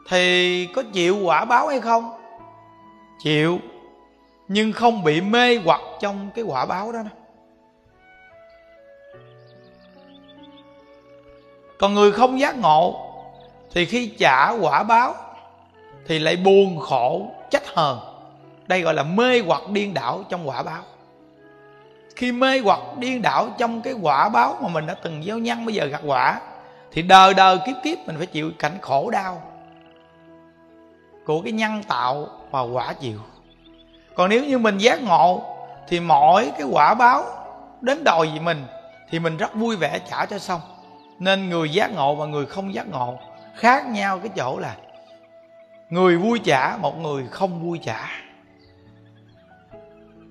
thì 0.07 0.65
có 0.75 0.83
chịu 0.93 1.17
quả 1.23 1.45
báo 1.45 1.67
hay 1.67 1.79
không? 1.81 2.11
Chịu 3.23 3.59
nhưng 4.47 4.73
không 4.73 5.03
bị 5.03 5.21
mê 5.21 5.57
hoặc 5.65 5.81
trong 5.99 6.29
cái 6.35 6.43
quả 6.43 6.65
báo 6.65 6.91
đó, 6.91 6.99
đó. 7.03 7.09
còn 11.79 11.93
người 11.93 12.11
không 12.11 12.39
giác 12.39 12.57
ngộ 12.57 13.11
thì 13.71 13.85
khi 13.85 14.07
trả 14.19 14.51
quả 14.51 14.83
báo 14.83 15.15
thì 16.07 16.19
lại 16.19 16.35
buồn 16.35 16.79
khổ 16.79 17.31
trách 17.49 17.67
hờn. 17.67 17.99
Đây 18.67 18.81
gọi 18.81 18.93
là 18.93 19.03
mê 19.03 19.41
hoặc 19.45 19.69
điên 19.69 19.93
đảo 19.93 20.23
trong 20.29 20.49
quả 20.49 20.63
báo 20.63 20.83
khi 22.19 22.32
mê 22.32 22.60
hoặc 22.60 22.79
điên 22.97 23.21
đảo 23.21 23.49
trong 23.58 23.82
cái 23.82 23.93
quả 23.93 24.29
báo 24.29 24.58
mà 24.62 24.67
mình 24.67 24.88
đã 24.88 24.93
từng 24.93 25.23
gieo 25.23 25.38
nhân 25.38 25.65
bây 25.65 25.75
giờ 25.75 25.86
gặt 25.86 26.01
quả, 26.05 26.41
thì 26.91 27.01
đời 27.01 27.34
đời 27.34 27.58
kiếp 27.65 27.75
kiếp 27.84 27.97
mình 28.05 28.17
phải 28.17 28.25
chịu 28.25 28.51
cảnh 28.60 28.77
khổ 28.82 29.10
đau 29.10 29.41
của 31.25 31.41
cái 31.41 31.51
nhân 31.51 31.84
tạo 31.84 32.27
và 32.51 32.62
quả 32.62 32.93
chịu. 32.93 33.19
Còn 34.15 34.29
nếu 34.29 34.45
như 34.45 34.58
mình 34.58 34.77
giác 34.77 35.03
ngộ, 35.03 35.43
thì 35.88 35.99
mỗi 35.99 36.51
cái 36.58 36.67
quả 36.71 36.93
báo 36.93 37.23
đến 37.82 38.03
đòi 38.03 38.32
gì 38.34 38.39
mình, 38.39 38.65
thì 39.10 39.19
mình 39.19 39.38
rất 39.38 39.55
vui 39.55 39.75
vẻ 39.75 39.99
trả 40.10 40.25
cho 40.25 40.39
xong. 40.39 40.62
Nên 41.19 41.49
người 41.49 41.69
giác 41.69 41.91
ngộ 41.91 42.15
và 42.15 42.25
người 42.25 42.45
không 42.45 42.73
giác 42.73 42.88
ngộ 42.88 43.19
khác 43.55 43.86
nhau 43.88 44.19
cái 44.19 44.29
chỗ 44.36 44.60
là 44.60 44.75
người 45.89 46.17
vui 46.17 46.39
trả, 46.39 46.77
một 46.77 46.97
người 46.97 47.27
không 47.32 47.63
vui 47.63 47.79
trả. 47.84 48.08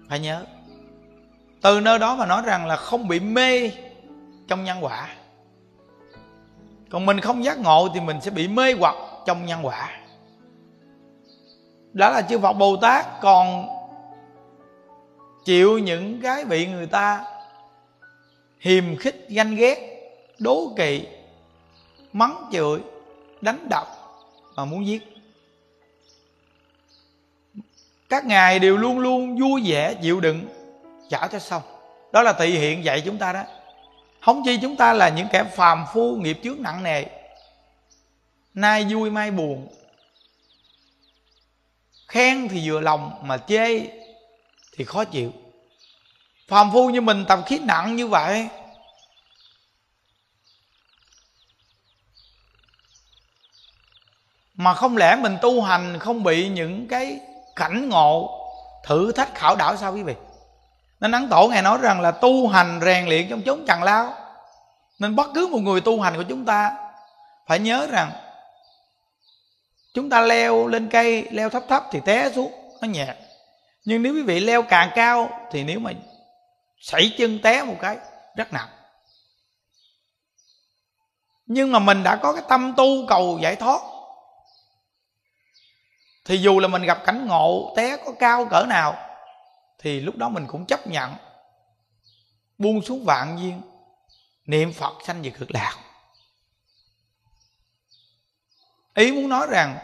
Phải 0.09 0.21
nhớ 0.21 0.45
từ 1.61 1.81
nơi 1.81 1.99
đó 1.99 2.17
mà 2.17 2.27
nói 2.27 2.43
rằng 2.45 2.67
là 2.67 2.77
không 2.77 3.09
bị 3.09 3.21
mê 3.21 3.71
trong 4.49 4.65
nhân 4.65 4.79
quả. 4.81 5.09
Còn 6.91 7.07
mình 7.07 7.21
không 7.21 7.45
giác 7.45 7.59
ngộ 7.59 7.89
thì 7.95 8.01
mình 8.01 8.21
sẽ 8.21 8.31
bị 8.31 8.49
mê 8.49 8.73
hoặc 8.73 8.95
trong 9.27 9.47
nhân 9.47 9.61
quả. 9.63 10.01
Đó 11.93 12.11
là 12.11 12.23
chư 12.23 12.39
Phật 12.39 12.53
Bồ 12.53 12.77
Tát 12.77 13.07
còn 13.21 13.67
chịu 15.45 15.79
những 15.79 16.21
cái 16.23 16.45
bị 16.45 16.67
người 16.67 16.87
ta 16.87 17.25
hiềm 18.61 18.97
khích, 18.97 19.27
ganh 19.29 19.57
ghét, 19.57 19.79
đố 20.39 20.73
kỵ, 20.77 21.07
mắng 22.13 22.49
chửi, 22.53 22.81
đánh 23.41 23.67
đập 23.71 23.87
và 24.55 24.65
muốn 24.65 24.87
giết. 24.87 25.03
Các 28.09 28.27
ngài 28.27 28.59
đều 28.59 28.77
luôn 28.77 28.99
luôn 28.99 29.37
vui 29.41 29.63
vẻ, 29.65 29.95
chịu 29.95 30.21
đựng 30.21 30.49
trả 31.11 31.27
cho 31.27 31.39
xong 31.39 31.63
đó 32.13 32.23
là 32.23 32.33
tỳ 32.33 32.59
hiện 32.59 32.85
dạy 32.85 33.03
chúng 33.05 33.19
ta 33.19 33.33
đó. 33.33 33.43
Không 34.21 34.43
chi 34.45 34.59
chúng 34.63 34.77
ta 34.77 34.93
là 34.93 35.09
những 35.09 35.29
kẻ 35.33 35.45
phàm 35.45 35.85
phu 35.93 36.17
nghiệp 36.17 36.41
trước 36.43 36.59
nặng 36.59 36.83
nề. 36.83 37.05
Nay 38.55 38.87
vui 38.91 39.11
mai 39.11 39.31
buồn. 39.31 39.69
Khen 42.09 42.49
thì 42.49 42.71
vừa 42.71 42.81
lòng 42.81 43.21
mà 43.23 43.39
chê 43.39 43.81
thì 44.77 44.85
khó 44.85 45.05
chịu. 45.05 45.33
Phàm 46.49 46.73
phu 46.73 46.91
như 46.91 47.01
mình 47.01 47.25
tập 47.29 47.41
khí 47.47 47.59
nặng 47.59 47.97
như 47.97 48.07
vậy. 48.07 48.49
Mà 54.55 54.75
không 54.75 54.97
lẽ 54.97 55.17
mình 55.17 55.37
tu 55.43 55.63
hành 55.63 55.99
không 55.99 56.23
bị 56.23 56.49
những 56.49 56.89
cái 56.89 57.21
cảnh 57.57 57.89
ngộ 57.89 58.45
thử 58.85 59.13
thách 59.13 59.35
khảo 59.35 59.57
đảo 59.57 59.77
sao 59.77 59.95
quý 59.95 60.03
vị? 60.03 60.15
Nên 61.01 61.13
ấn 61.13 61.29
tổ 61.29 61.49
ngài 61.49 61.63
nói 61.63 61.79
rằng 61.83 62.01
là 62.01 62.11
tu 62.11 62.49
hành 62.49 62.81
rèn 62.85 63.07
luyện 63.07 63.29
trong 63.31 63.43
chốn 63.43 63.65
trần 63.69 63.83
lao. 63.83 64.15
Nên 64.99 65.17
bất 65.17 65.31
cứ 65.35 65.47
một 65.47 65.59
người 65.59 65.81
tu 65.81 66.01
hành 66.01 66.17
của 66.17 66.25
chúng 66.29 66.45
ta 66.45 66.77
phải 67.47 67.59
nhớ 67.59 67.87
rằng 67.87 68.11
chúng 69.95 70.11
ta 70.11 70.21
leo 70.21 70.67
lên 70.67 70.89
cây, 70.89 71.29
leo 71.31 71.51
thấp 71.51 71.63
thấp 71.69 71.85
thì 71.91 72.01
té 72.05 72.31
xuống, 72.31 72.53
nó 72.81 72.89
nhẹ 72.89 73.15
nhưng 73.89 74.03
nếu 74.03 74.15
quý 74.15 74.23
vị 74.23 74.41
leo 74.41 74.63
càng 74.63 74.91
cao 74.95 75.31
thì 75.51 75.65
nếu 75.65 75.81
mà 75.81 75.93
sảy 76.81 77.15
chân 77.19 77.39
té 77.43 77.63
một 77.63 77.77
cái, 77.81 77.97
rất 78.37 78.53
nặng. 78.53 78.69
Nhưng 81.47 81.73
mà 81.73 81.79
mình 81.79 82.03
đã 82.03 82.17
có 82.17 82.33
cái 82.33 82.43
tâm 82.49 82.75
tu 82.77 83.07
cầu 83.09 83.39
giải 83.43 83.57
thoát, 83.57 83.81
thì 86.25 86.37
dù 86.37 86.61
là 86.61 86.69
mình 86.69 86.83
gặp 86.83 87.05
cảnh 87.07 87.27
ngộ, 87.27 87.75
té 87.77 87.97
có 87.97 88.13
cao 88.19 88.47
cỡ 88.51 88.65
nào 88.69 89.08
thì 89.79 90.01
lúc 90.01 90.17
đó 90.17 90.29
mình 90.29 90.47
cũng 90.47 90.67
chấp 90.67 90.87
nhận. 90.87 91.15
Buông 92.59 92.83
xuống 92.83 93.05
vạn 93.05 93.39
duyên 93.41 93.61
niệm 94.47 94.73
phật 94.73 94.95
sanh 95.07 95.23
về 95.23 95.31
cực 95.31 95.51
lạc. 95.51 95.77
Ý 98.95 99.13
muốn 99.13 99.29
nói 99.29 99.47
rằng, 99.51 99.79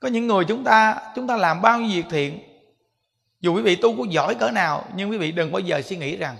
có 0.00 0.08
những 0.08 0.26
người 0.26 0.44
chúng 0.48 0.64
ta 0.64 0.96
chúng 1.14 1.26
ta 1.26 1.36
làm 1.36 1.62
bao 1.62 1.80
nhiêu 1.80 1.88
việc 1.88 2.10
thiện, 2.10 2.40
dù 3.40 3.54
quý 3.54 3.62
vị 3.62 3.76
tu 3.76 3.96
có 3.96 4.04
giỏi 4.10 4.34
cỡ 4.34 4.50
nào, 4.50 4.84
nhưng 4.94 5.10
quý 5.10 5.18
vị 5.18 5.32
đừng 5.32 5.52
bao 5.52 5.60
giờ 5.60 5.82
suy 5.82 5.96
nghĩ 5.96 6.16
rằng 6.16 6.36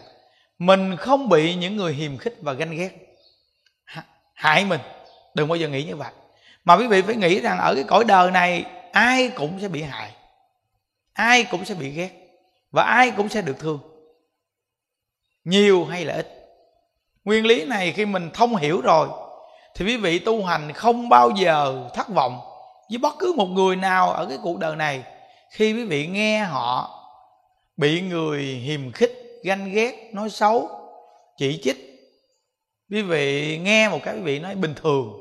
mình 0.58 0.96
không 0.96 1.28
bị 1.28 1.54
những 1.54 1.76
người 1.76 1.92
hiềm 1.92 2.18
khích 2.18 2.36
và 2.40 2.52
ganh 2.52 2.76
ghét. 2.76 2.90
Hại 4.34 4.64
mình, 4.64 4.80
đừng 5.34 5.48
bao 5.48 5.56
giờ 5.56 5.68
nghĩ 5.68 5.84
như 5.84 5.96
vậy. 5.96 6.12
Mà 6.64 6.76
quý 6.76 6.86
vị 6.86 7.02
phải 7.02 7.16
nghĩ 7.16 7.40
rằng 7.40 7.58
ở 7.58 7.74
cái 7.74 7.84
cõi 7.84 8.04
đời 8.04 8.30
này, 8.30 8.64
ai 8.92 9.28
cũng 9.28 9.60
sẽ 9.60 9.68
bị 9.68 9.82
hại, 9.82 10.12
ai 11.12 11.44
cũng 11.44 11.64
sẽ 11.64 11.74
bị 11.74 11.90
ghét 11.90 12.23
và 12.74 12.82
ai 12.82 13.10
cũng 13.16 13.28
sẽ 13.28 13.42
được 13.42 13.58
thương. 13.58 13.78
Nhiều 15.44 15.84
hay 15.84 16.04
là 16.04 16.14
ít. 16.14 16.28
Nguyên 17.24 17.46
lý 17.46 17.64
này 17.64 17.92
khi 17.92 18.06
mình 18.06 18.30
thông 18.34 18.56
hiểu 18.56 18.80
rồi, 18.80 19.08
thì 19.74 19.84
quý 19.84 19.96
vị 19.96 20.18
tu 20.18 20.44
hành 20.44 20.72
không 20.72 21.08
bao 21.08 21.30
giờ 21.30 21.88
thất 21.94 22.08
vọng 22.08 22.40
với 22.88 22.98
bất 22.98 23.14
cứ 23.18 23.34
một 23.36 23.46
người 23.46 23.76
nào 23.76 24.10
ở 24.10 24.26
cái 24.26 24.38
cuộc 24.42 24.58
đời 24.58 24.76
này. 24.76 25.04
Khi 25.50 25.72
quý 25.72 25.84
vị 25.84 26.06
nghe 26.06 26.44
họ 26.44 27.00
bị 27.76 28.00
người 28.00 28.42
hiềm 28.42 28.92
khích, 28.92 29.40
ganh 29.44 29.72
ghét, 29.72 30.10
nói 30.12 30.30
xấu, 30.30 30.70
chỉ 31.36 31.60
trích, 31.62 32.10
quý 32.90 33.02
vị 33.02 33.58
nghe 33.58 33.88
một 33.88 33.98
cái 34.02 34.14
quý 34.14 34.20
vị 34.20 34.38
nói 34.38 34.54
bình 34.54 34.74
thường. 34.76 35.20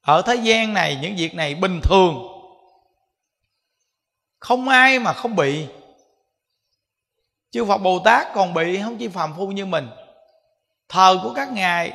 Ở 0.00 0.22
thế 0.22 0.34
gian 0.34 0.74
này, 0.74 0.98
những 1.02 1.16
việc 1.16 1.34
này 1.34 1.54
bình 1.54 1.80
thường. 1.82 2.28
Không 4.38 4.68
ai 4.68 4.98
mà 4.98 5.12
không 5.12 5.36
bị 5.36 5.66
chư 7.52 7.64
phật 7.64 7.78
bồ 7.78 7.98
tát 7.98 8.26
còn 8.34 8.54
bị, 8.54 8.82
không 8.82 8.96
chỉ 8.98 9.08
phàm 9.08 9.34
phu 9.34 9.46
như 9.46 9.66
mình. 9.66 9.90
Thờ 10.88 11.20
của 11.22 11.32
các 11.34 11.52
ngài 11.52 11.92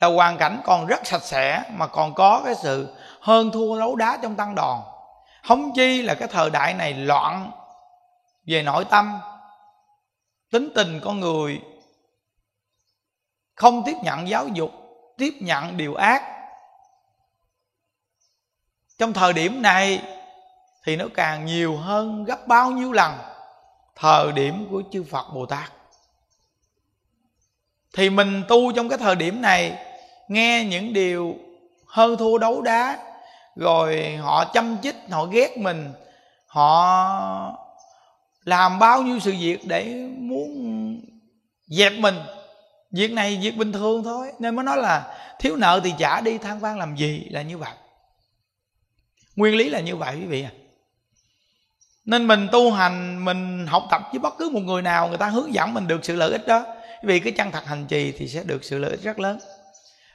là 0.00 0.08
hoàn 0.08 0.38
cảnh 0.38 0.60
còn 0.64 0.86
rất 0.86 1.06
sạch 1.06 1.22
sẽ 1.22 1.62
mà 1.70 1.86
còn 1.86 2.14
có 2.14 2.42
cái 2.44 2.54
sự 2.54 2.94
hơn 3.20 3.50
thua 3.50 3.78
đấu 3.78 3.96
đá 3.96 4.18
trong 4.22 4.36
tăng 4.36 4.54
đoàn. 4.54 4.82
Không 5.42 5.72
chi 5.74 6.02
là 6.02 6.14
cái 6.14 6.28
thời 6.28 6.50
đại 6.50 6.74
này 6.74 6.94
loạn 6.94 7.50
về 8.46 8.62
nội 8.62 8.84
tâm, 8.84 9.20
tính 10.50 10.68
tình 10.74 11.00
con 11.04 11.20
người, 11.20 11.60
không 13.54 13.82
tiếp 13.86 13.96
nhận 14.02 14.28
giáo 14.28 14.48
dục, 14.48 14.70
tiếp 15.18 15.34
nhận 15.40 15.76
điều 15.76 15.94
ác. 15.94 16.22
Trong 18.98 19.12
thời 19.12 19.32
điểm 19.32 19.62
này 19.62 20.02
thì 20.84 20.96
nó 20.96 21.04
càng 21.14 21.46
nhiều 21.46 21.76
hơn 21.76 22.24
gấp 22.24 22.46
bao 22.46 22.70
nhiêu 22.70 22.92
lần 22.92 23.18
thời 24.00 24.32
điểm 24.32 24.66
của 24.70 24.82
chư 24.92 25.04
Phật 25.04 25.26
Bồ 25.34 25.46
Tát. 25.46 25.72
Thì 27.94 28.10
mình 28.10 28.42
tu 28.48 28.72
trong 28.72 28.88
cái 28.88 28.98
thời 28.98 29.16
điểm 29.16 29.42
này, 29.42 29.78
nghe 30.28 30.64
những 30.64 30.92
điều 30.92 31.36
hơn 31.86 32.16
thua 32.16 32.38
đấu 32.38 32.62
đá, 32.62 32.98
rồi 33.56 34.16
họ 34.16 34.44
chăm 34.44 34.76
chích, 34.82 34.96
họ 35.10 35.24
ghét 35.24 35.58
mình, 35.58 35.92
họ 36.46 37.58
làm 38.44 38.78
bao 38.78 39.02
nhiêu 39.02 39.18
sự 39.20 39.34
việc 39.40 39.58
để 39.66 40.08
muốn 40.18 40.50
dẹp 41.66 41.92
mình. 41.92 42.14
Việc 42.90 43.12
này 43.12 43.38
việc 43.42 43.56
bình 43.56 43.72
thường 43.72 44.04
thôi, 44.04 44.32
nên 44.38 44.56
mới 44.56 44.64
nói 44.64 44.76
là 44.76 45.18
thiếu 45.38 45.56
nợ 45.56 45.80
thì 45.84 45.94
trả 45.98 46.20
đi, 46.20 46.38
than 46.38 46.58
vang 46.58 46.78
làm 46.78 46.96
gì 46.96 47.26
là 47.30 47.42
như 47.42 47.58
vậy. 47.58 47.72
Nguyên 49.36 49.54
lý 49.54 49.68
là 49.68 49.80
như 49.80 49.96
vậy 49.96 50.16
quý 50.16 50.26
vị 50.26 50.42
à 50.42 50.50
nên 52.10 52.26
mình 52.26 52.48
tu 52.52 52.72
hành, 52.72 53.24
mình 53.24 53.66
học 53.66 53.82
tập 53.90 54.02
với 54.10 54.18
bất 54.18 54.38
cứ 54.38 54.50
một 54.52 54.60
người 54.60 54.82
nào, 54.82 55.08
người 55.08 55.18
ta 55.18 55.26
hướng 55.26 55.54
dẫn 55.54 55.74
mình 55.74 55.86
được 55.86 56.04
sự 56.04 56.16
lợi 56.16 56.30
ích 56.32 56.46
đó. 56.46 56.66
Vì 57.02 57.20
cái 57.20 57.32
chân 57.32 57.50
thật 57.50 57.66
hành 57.66 57.86
trì 57.86 58.12
thì 58.12 58.28
sẽ 58.28 58.42
được 58.44 58.64
sự 58.64 58.78
lợi 58.78 58.90
ích 58.90 59.02
rất 59.02 59.18
lớn. 59.18 59.38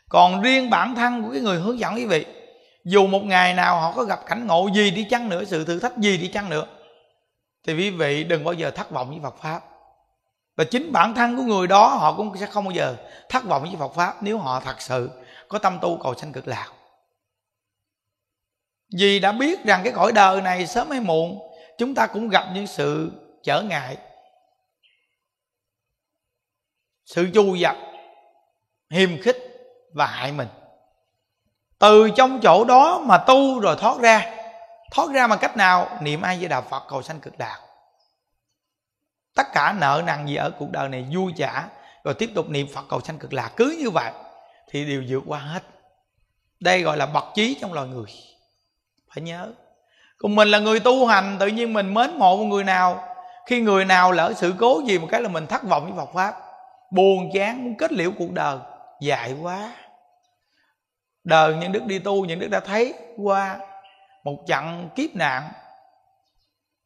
Còn 0.10 0.42
riêng 0.42 0.70
bản 0.70 0.96
thân 0.96 1.24
của 1.24 1.32
cái 1.32 1.42
người 1.42 1.60
hướng 1.60 1.80
dẫn 1.80 1.96
quý 1.96 2.06
vị, 2.06 2.26
dù 2.86 3.08
một 3.08 3.24
ngày 3.24 3.54
nào 3.54 3.80
họ 3.80 3.92
có 3.92 4.04
gặp 4.04 4.20
cảnh 4.26 4.48
ngộ 4.48 4.68
gì 4.74 4.92
đi 4.92 5.08
chăng 5.10 5.30
nữa, 5.30 5.44
sự 5.44 5.66
thử 5.66 5.80
thách 5.80 5.98
gì 5.98 6.18
đi 6.18 6.28
chăng 6.28 6.50
nữa, 6.50 6.66
thì 7.68 7.74
quý 7.74 7.90
vị 7.90 8.24
đừng 8.24 8.44
bao 8.44 8.54
giờ 8.54 8.72
thất 8.72 8.92
vọng 8.92 9.10
với 9.10 9.20
Phật 9.24 9.42
pháp. 9.42 9.62
Và 10.58 10.64
chính 10.64 10.92
bản 10.92 11.16
thân 11.16 11.38
của 11.38 11.44
người 11.44 11.68
đó, 11.68 11.88
họ 11.88 12.14
cũng 12.14 12.38
sẽ 12.38 12.46
không 12.46 12.66
bao 12.66 12.72
giờ 12.72 12.96
thất 13.30 13.44
vọng 13.44 13.62
với 13.62 13.76
Phật 13.80 13.94
pháp 13.96 14.24
nếu 14.24 14.38
họ 14.38 14.60
thật 14.60 14.82
sự 14.82 15.10
có 15.48 15.60
tâm 15.60 15.78
tu 15.82 16.00
cầu 16.04 16.16
sanh 16.16 16.32
cực 16.32 16.48
lạc. 16.48 16.68
Vì 18.98 19.20
đã 19.20 19.32
biết 19.32 19.66
rằng 19.66 19.82
cái 19.84 19.94
cõi 19.94 20.12
đời 20.12 20.42
này 20.42 20.68
sớm 20.68 20.90
hay 20.90 21.00
muộn 21.00 21.55
chúng 21.78 21.96
ta 21.96 22.08
cũng 22.08 22.30
gặp 22.30 22.46
những 22.54 22.68
sự 22.68 23.12
trở 23.44 23.62
ngại. 23.62 23.98
Sự 27.06 27.30
du 27.34 27.56
dập, 27.56 27.76
hiềm 28.90 29.22
khích 29.22 29.38
và 29.94 30.06
hại 30.06 30.32
mình. 30.32 30.48
Từ 31.80 32.10
trong 32.16 32.40
chỗ 32.44 32.66
đó 32.66 33.00
mà 33.00 33.18
tu 33.18 33.60
rồi 33.60 33.76
thoát 33.80 34.00
ra. 34.00 34.36
Thoát 34.92 35.12
ra 35.14 35.28
bằng 35.28 35.40
cách 35.42 35.58
nào? 35.58 36.00
Niệm 36.02 36.22
ai 36.22 36.38
với 36.38 36.48
đạo 36.48 36.62
phật 36.62 36.84
cầu 36.90 37.02
sanh 37.02 37.20
cực 37.20 37.34
lạc 37.40 37.66
tất 39.36 39.48
cả 39.54 39.76
nợ 39.78 40.04
nần 40.06 40.26
gì 40.26 40.36
ở 40.36 40.52
cuộc 40.60 40.72
đời 40.72 40.90
này 40.90 41.08
vui 41.14 41.34
trả 41.38 41.68
rồi 42.04 42.14
tiếp 42.14 42.30
tục 42.36 42.50
niệm 42.50 42.68
phật 42.74 42.86
cầu 42.90 43.02
sanh 43.02 43.20
cực 43.20 43.34
lạc. 43.34 43.52
Cứ 43.56 43.78
như 43.80 43.90
vậy 43.90 44.12
thì 44.70 44.86
đều 44.86 45.04
vượt 45.10 45.24
qua 45.28 45.40
hết. 45.40 45.64
Đây 46.60 46.82
gọi 46.82 46.98
là 46.98 47.06
bậc 47.06 47.24
trí 47.36 47.58
trong 47.62 47.74
loài 47.74 47.88
người. 47.88 48.06
Phải 49.14 49.24
nhớ 49.24 49.54
còn 50.18 50.36
mình 50.36 50.48
là 50.48 50.60
người 50.60 50.80
tu 50.80 51.06
hành, 51.06 51.38
tự 51.40 51.48
nhiên 51.48 51.74
mình 51.74 51.94
mến 51.94 52.18
mộ 52.18 52.38
một 52.38 52.44
người 52.44 52.64
nào, 52.64 53.04
khi 53.46 53.62
người 53.62 53.86
nào 53.86 54.12
lỡ 54.12 54.34
sự 54.36 54.54
cố 54.60 54.82
gì 54.86 55.00
một 55.00 55.08
cái 55.12 55.22
là 55.22 55.30
mình 55.30 55.48
thất 55.48 55.64
vọng 55.64 55.84
với 55.84 55.94
Phật 55.98 56.14
pháp. 56.14 56.36
Buồn, 56.92 57.30
chán, 57.34 57.64
muốn 57.64 57.76
kết 57.78 57.92
liễu 57.92 58.12
cuộc 58.18 58.32
đời. 58.32 58.58
Dài 59.02 59.36
quá. 59.42 59.72
Đời 61.24 61.56
những 61.56 61.72
đức 61.72 61.86
đi 61.86 62.00
tu, 62.00 62.26
những 62.26 62.40
đức 62.40 62.48
đã 62.48 62.60
thấy 62.60 62.94
qua 63.18 63.58
một 64.24 64.38
trận 64.48 64.90
kiếp 64.96 65.16
nạn. 65.16 65.44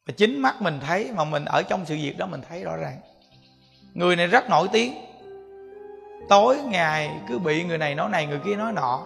Và 0.06 0.14
chính 0.16 0.38
mắt 0.42 0.62
mình 0.62 0.80
thấy, 0.86 1.10
mà 1.14 1.24
mình 1.24 1.44
ở 1.44 1.62
trong 1.62 1.86
sự 1.86 1.94
việc 1.94 2.18
đó 2.18 2.26
mình 2.26 2.40
thấy 2.48 2.64
rõ 2.64 2.76
ràng. 2.76 3.00
Người 3.94 4.16
này 4.16 4.26
rất 4.26 4.50
nổi 4.50 4.68
tiếng. 4.72 4.94
Tối 6.28 6.56
ngày 6.56 7.10
cứ 7.28 7.38
bị 7.38 7.64
người 7.64 7.78
này 7.78 7.94
nói 7.94 8.08
này, 8.08 8.26
người 8.26 8.40
kia 8.44 8.56
nói 8.56 8.72
nọ. 8.72 9.02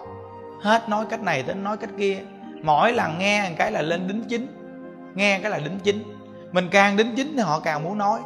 Hết 0.62 0.88
nói 0.88 1.06
cách 1.10 1.20
này 1.20 1.42
đến 1.42 1.64
nói 1.64 1.76
cách 1.76 1.90
kia 1.98 2.18
mỗi 2.64 2.92
lần 2.92 3.18
nghe 3.18 3.48
một 3.48 3.54
cái 3.58 3.72
là 3.72 3.82
lên 3.82 4.08
đính 4.08 4.24
chính. 4.28 4.46
Nghe 5.14 5.38
cái 5.38 5.50
là 5.50 5.58
đính 5.58 5.78
chính. 5.82 6.02
Mình 6.52 6.68
càng 6.70 6.96
đính 6.96 7.14
chính 7.16 7.36
thì 7.36 7.42
họ 7.42 7.60
càng 7.60 7.84
muốn 7.84 7.98
nói. 7.98 8.20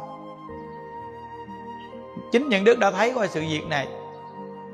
Chính 2.31 2.49
những 2.49 2.63
đức 2.63 2.79
đã 2.79 2.91
thấy 2.91 3.13
qua 3.15 3.27
sự 3.27 3.41
việc 3.41 3.67
này, 3.69 3.87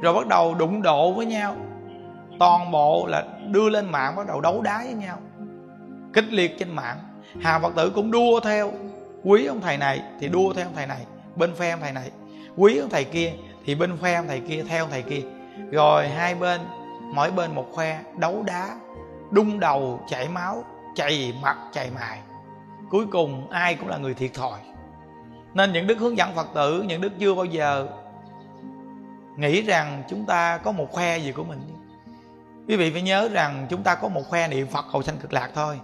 rồi 0.01 0.13
bắt 0.13 0.28
đầu 0.28 0.56
đụng 0.56 0.82
độ 0.82 1.12
với 1.12 1.25
nhau. 1.25 1.56
Toàn 2.39 2.71
bộ 2.71 3.08
là 3.08 3.23
đưa 3.47 3.69
lên 3.69 3.91
mạng, 3.91 4.15
bắt 4.15 4.28
đầu 4.28 4.41
đấu 4.41 4.62
đá 4.62 4.82
với 4.86 4.93
nhau. 4.93 5.17
Kích 6.13 6.25
liệt 6.30 6.60
trên 6.60 6.75
mạng. 6.75 6.97
Hà 7.41 7.60
phật 7.60 7.75
tử 7.75 7.91
cũng 7.95 8.12
đua 8.12 8.39
theo. 8.39 8.71
Quý 9.23 9.45
ông 9.45 9.62
thầy 9.62 9.78
này 9.78 10.01
thì 10.19 10.28
đua 10.28 10.54
theo 10.54 10.65
ông 10.65 10.75
thầy 10.75 10.88
này, 10.88 11.06
bên 11.36 11.56
phe 11.56 11.69
ông 11.69 11.80
thầy 11.82 11.91
này. 11.91 12.12
Quý 12.58 12.78
ông 12.78 12.89
thầy 12.89 13.04
kia 13.04 13.34
thì 13.65 13.75
bên 13.75 13.97
phe 13.97 14.15
ông 14.15 14.28
thầy 14.28 14.39
kia, 14.39 14.63
theo 14.69 14.84
ông 14.84 14.91
thầy 14.91 15.01
kia. 15.01 15.21
Rồi 15.71 16.08
hai 16.08 16.36
bên, 16.36 16.62
mỗi 17.13 17.32
bên 17.32 17.56
một 17.56 17.65
khoe, 17.71 17.99
đấu 18.17 18.43
đá 18.45 18.69
đung 19.36 19.60
đầu, 19.60 20.00
chảy 20.08 20.30
máu, 20.30 20.63
chảy 20.95 21.34
mặt, 21.41 21.58
chảy 21.74 21.91
mài. 21.95 22.19
Cuối 22.89 23.06
cùng, 23.12 23.50
ai 23.50 23.76
cũng 23.76 23.88
là 23.88 23.98
người 23.98 24.13
thiệt 24.13 24.34
thòi. 24.34 24.60
Nên 25.54 25.74
những 25.74 25.88
đức 25.88 25.98
hướng 25.98 26.17
dẫn 26.17 26.36
phật 26.36 26.48
tử, 26.56 26.82
những 26.88 27.02
đức 27.02 27.12
chưa 27.19 27.36
bao 27.36 27.45
giờ 27.45 27.88
nghĩ 29.38 29.62
rằng 29.62 30.04
chúng 30.10 30.26
ta 30.26 30.58
có 30.58 30.71
một 30.71 30.91
khoe 30.91 31.17
gì 31.17 31.32
của 31.32 31.43
mình. 31.43 31.60
Quý 32.67 32.76
vị 32.76 32.91
phải 32.91 33.02
nhớ 33.02 33.30
rằng 33.32 33.67
chúng 33.69 33.84
ta 33.84 33.95
có 33.95 34.08
một 34.08 34.21
khoe 34.30 34.48
niệm 34.48 34.67
phật 34.67 34.86
cầu 34.91 35.04
sanh 35.04 35.17
cực 35.17 35.34
lạc 35.34 35.52
thôi. 35.56 35.80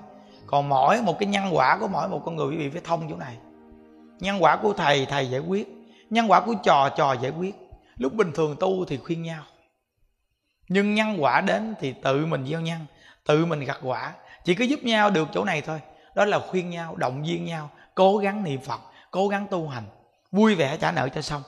Còn 0.45 0.69
mỗi 0.69 1.01
một 1.01 1.19
cái 1.19 1.27
nhân 1.27 1.43
quả 1.51 1.77
của 1.79 1.87
mỗi 1.87 2.07
một 2.07 2.21
con 2.25 2.35
người, 2.35 2.47
quý 2.47 2.57
vị 2.57 2.69
phải 2.69 2.81
thông 2.83 3.09
chỗ 3.09 3.15
này. 3.15 3.37
Nhân 4.19 4.43
quả 4.43 4.57
của 4.57 4.73
thầy 4.73 5.05
thầy 5.05 5.29
giải 5.29 5.39
quyết. 5.39 5.67
Nhân 6.09 6.31
quả 6.31 6.41
của 6.41 6.53
trò 6.63 6.89
trò 6.89 7.13
giải 7.13 7.31
quyết. 7.31 7.55
Lúc 7.97 8.13
bình 8.13 8.31
thường 8.35 8.55
tu 8.59 8.85
thì 8.85 8.97
khuyên 8.97 9.23
nhau. 9.23 9.43
Nhưng 10.69 10.93
nhân 10.93 11.15
quả 11.19 11.41
đến 11.41 11.75
thì 11.79 11.93
tự 12.03 12.25
mình 12.25 12.45
gieo 12.45 12.61
nhân 12.61 12.79
tự 13.25 13.45
mình 13.45 13.59
gặt 13.59 13.77
quả. 13.81 14.13
Chỉ 14.43 14.55
có 14.55 14.65
giúp 14.65 14.79
nhau 14.83 15.09
được 15.09 15.27
chỗ 15.33 15.43
này 15.43 15.61
thôi. 15.61 15.81
Đó 16.15 16.25
là 16.25 16.39
khuyên 16.39 16.69
nhau, 16.69 16.95
động 16.95 17.23
viên 17.23 17.45
nhau, 17.45 17.69
cố 17.95 18.17
gắng 18.17 18.43
niệm 18.43 18.61
phật, 18.61 18.81
cố 19.11 19.27
gắng 19.27 19.47
tu 19.51 19.67
hành. 19.67 19.85
Vui 20.31 20.55
vẻ 20.55 20.77
trả 20.77 20.91
nợ 20.91 21.09
cho 21.09 21.21
xong. 21.21 21.43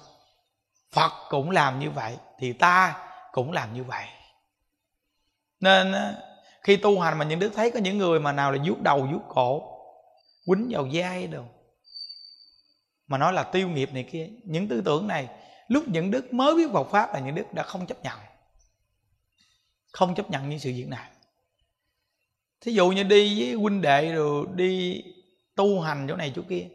Phật 0.92 1.12
cũng 1.30 1.52
làm 1.52 1.80
như 1.80 1.92
vậy, 1.92 2.18
thì 2.40 2.54
ta 2.54 3.08
cũng 3.32 3.52
làm 3.52 3.74
như 3.74 3.84
vậy. 3.84 4.06
Nên 5.60 5.94
khi 6.64 6.78
tu 6.78 7.00
hành 7.00 7.18
mà 7.18 7.26
những 7.26 7.40
đức 7.40 7.52
thấy 7.56 7.72
có 7.72 7.80
những 7.80 7.98
người 7.98 8.20
mà 8.20 8.32
nào 8.32 8.52
là 8.52 8.64
vuốt 8.66 8.82
đầu, 8.82 9.08
vuốt 9.12 9.22
cổ, 9.28 9.62
quýnh 10.46 10.68
vào 10.72 10.88
vai 10.92 11.28
đâu 11.28 11.46
mà 13.08 13.18
nói 13.18 13.34
là 13.34 13.44
tiêu 13.44 13.70
nghiệp 13.70 13.94
này 13.94 14.04
kia, 14.12 14.30
những 14.44 14.68
tư 14.68 14.82
tưởng 14.86 15.08
này, 15.08 15.30
lúc 15.68 15.84
những 15.88 16.12
đức 16.12 16.34
mới 16.34 16.56
biết 16.56 16.72
Phật 16.74 16.84
pháp 16.92 17.14
là 17.14 17.20
những 17.20 17.36
đức 17.36 17.54
đã 17.54 17.64
không 17.64 17.86
chấp 17.86 18.04
nhận. 18.04 18.20
Không 19.92 20.16
chấp 20.16 20.30
nhận 20.30 20.50
những 20.50 20.60
sự 20.60 20.70
việc 20.70 20.88
này 20.88 21.10
thí 22.64 22.74
dụ 22.74 22.90
như 22.90 23.04
đi 23.04 23.40
với 23.40 23.54
huynh 23.54 23.82
đệ 23.82 24.14
rồi 24.14 24.46
đi 24.56 25.04
tu 25.56 25.82
hành 25.82 26.06
chỗ 26.10 26.16
này 26.16 26.34
chỗ 26.36 26.42
kia, 26.50 26.68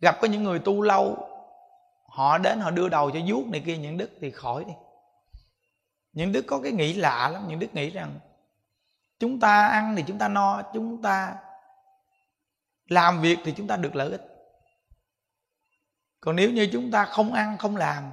gặp 0.00 0.18
có 0.20 0.28
những 0.28 0.44
người 0.44 0.58
tu 0.58 0.82
lâu, 0.82 1.28
họ 2.08 2.38
đến 2.38 2.60
họ 2.60 2.70
đưa 2.70 2.88
đầu 2.88 3.10
cho 3.10 3.20
vuốt 3.26 3.46
này 3.46 3.62
kia 3.66 3.76
những 3.76 3.98
đức 3.98 4.10
thì 4.20 4.30
khỏi 4.30 4.64
đi. 4.64 4.72
Những 6.12 6.32
đức 6.32 6.44
có 6.46 6.60
cái 6.60 6.72
nghĩ 6.72 6.92
lạ 6.92 7.28
lắm, 7.32 7.44
những 7.48 7.58
đức 7.58 7.74
nghĩ 7.74 7.90
rằng 7.90 8.18
chúng 9.18 9.40
ta 9.40 9.68
ăn 9.68 9.96
thì 9.96 10.04
chúng 10.06 10.18
ta 10.18 10.28
no, 10.28 10.62
chúng 10.74 11.02
ta 11.02 11.34
làm 12.88 13.20
việc 13.20 13.38
thì 13.44 13.52
chúng 13.56 13.66
ta 13.66 13.76
được 13.76 13.96
lợi 13.96 14.10
ích. 14.10 14.22
Còn 16.20 16.36
nếu 16.36 16.50
như 16.50 16.68
chúng 16.72 16.90
ta 16.90 17.04
không 17.04 17.32
ăn, 17.32 17.58
không 17.58 17.76
làm 17.76 18.10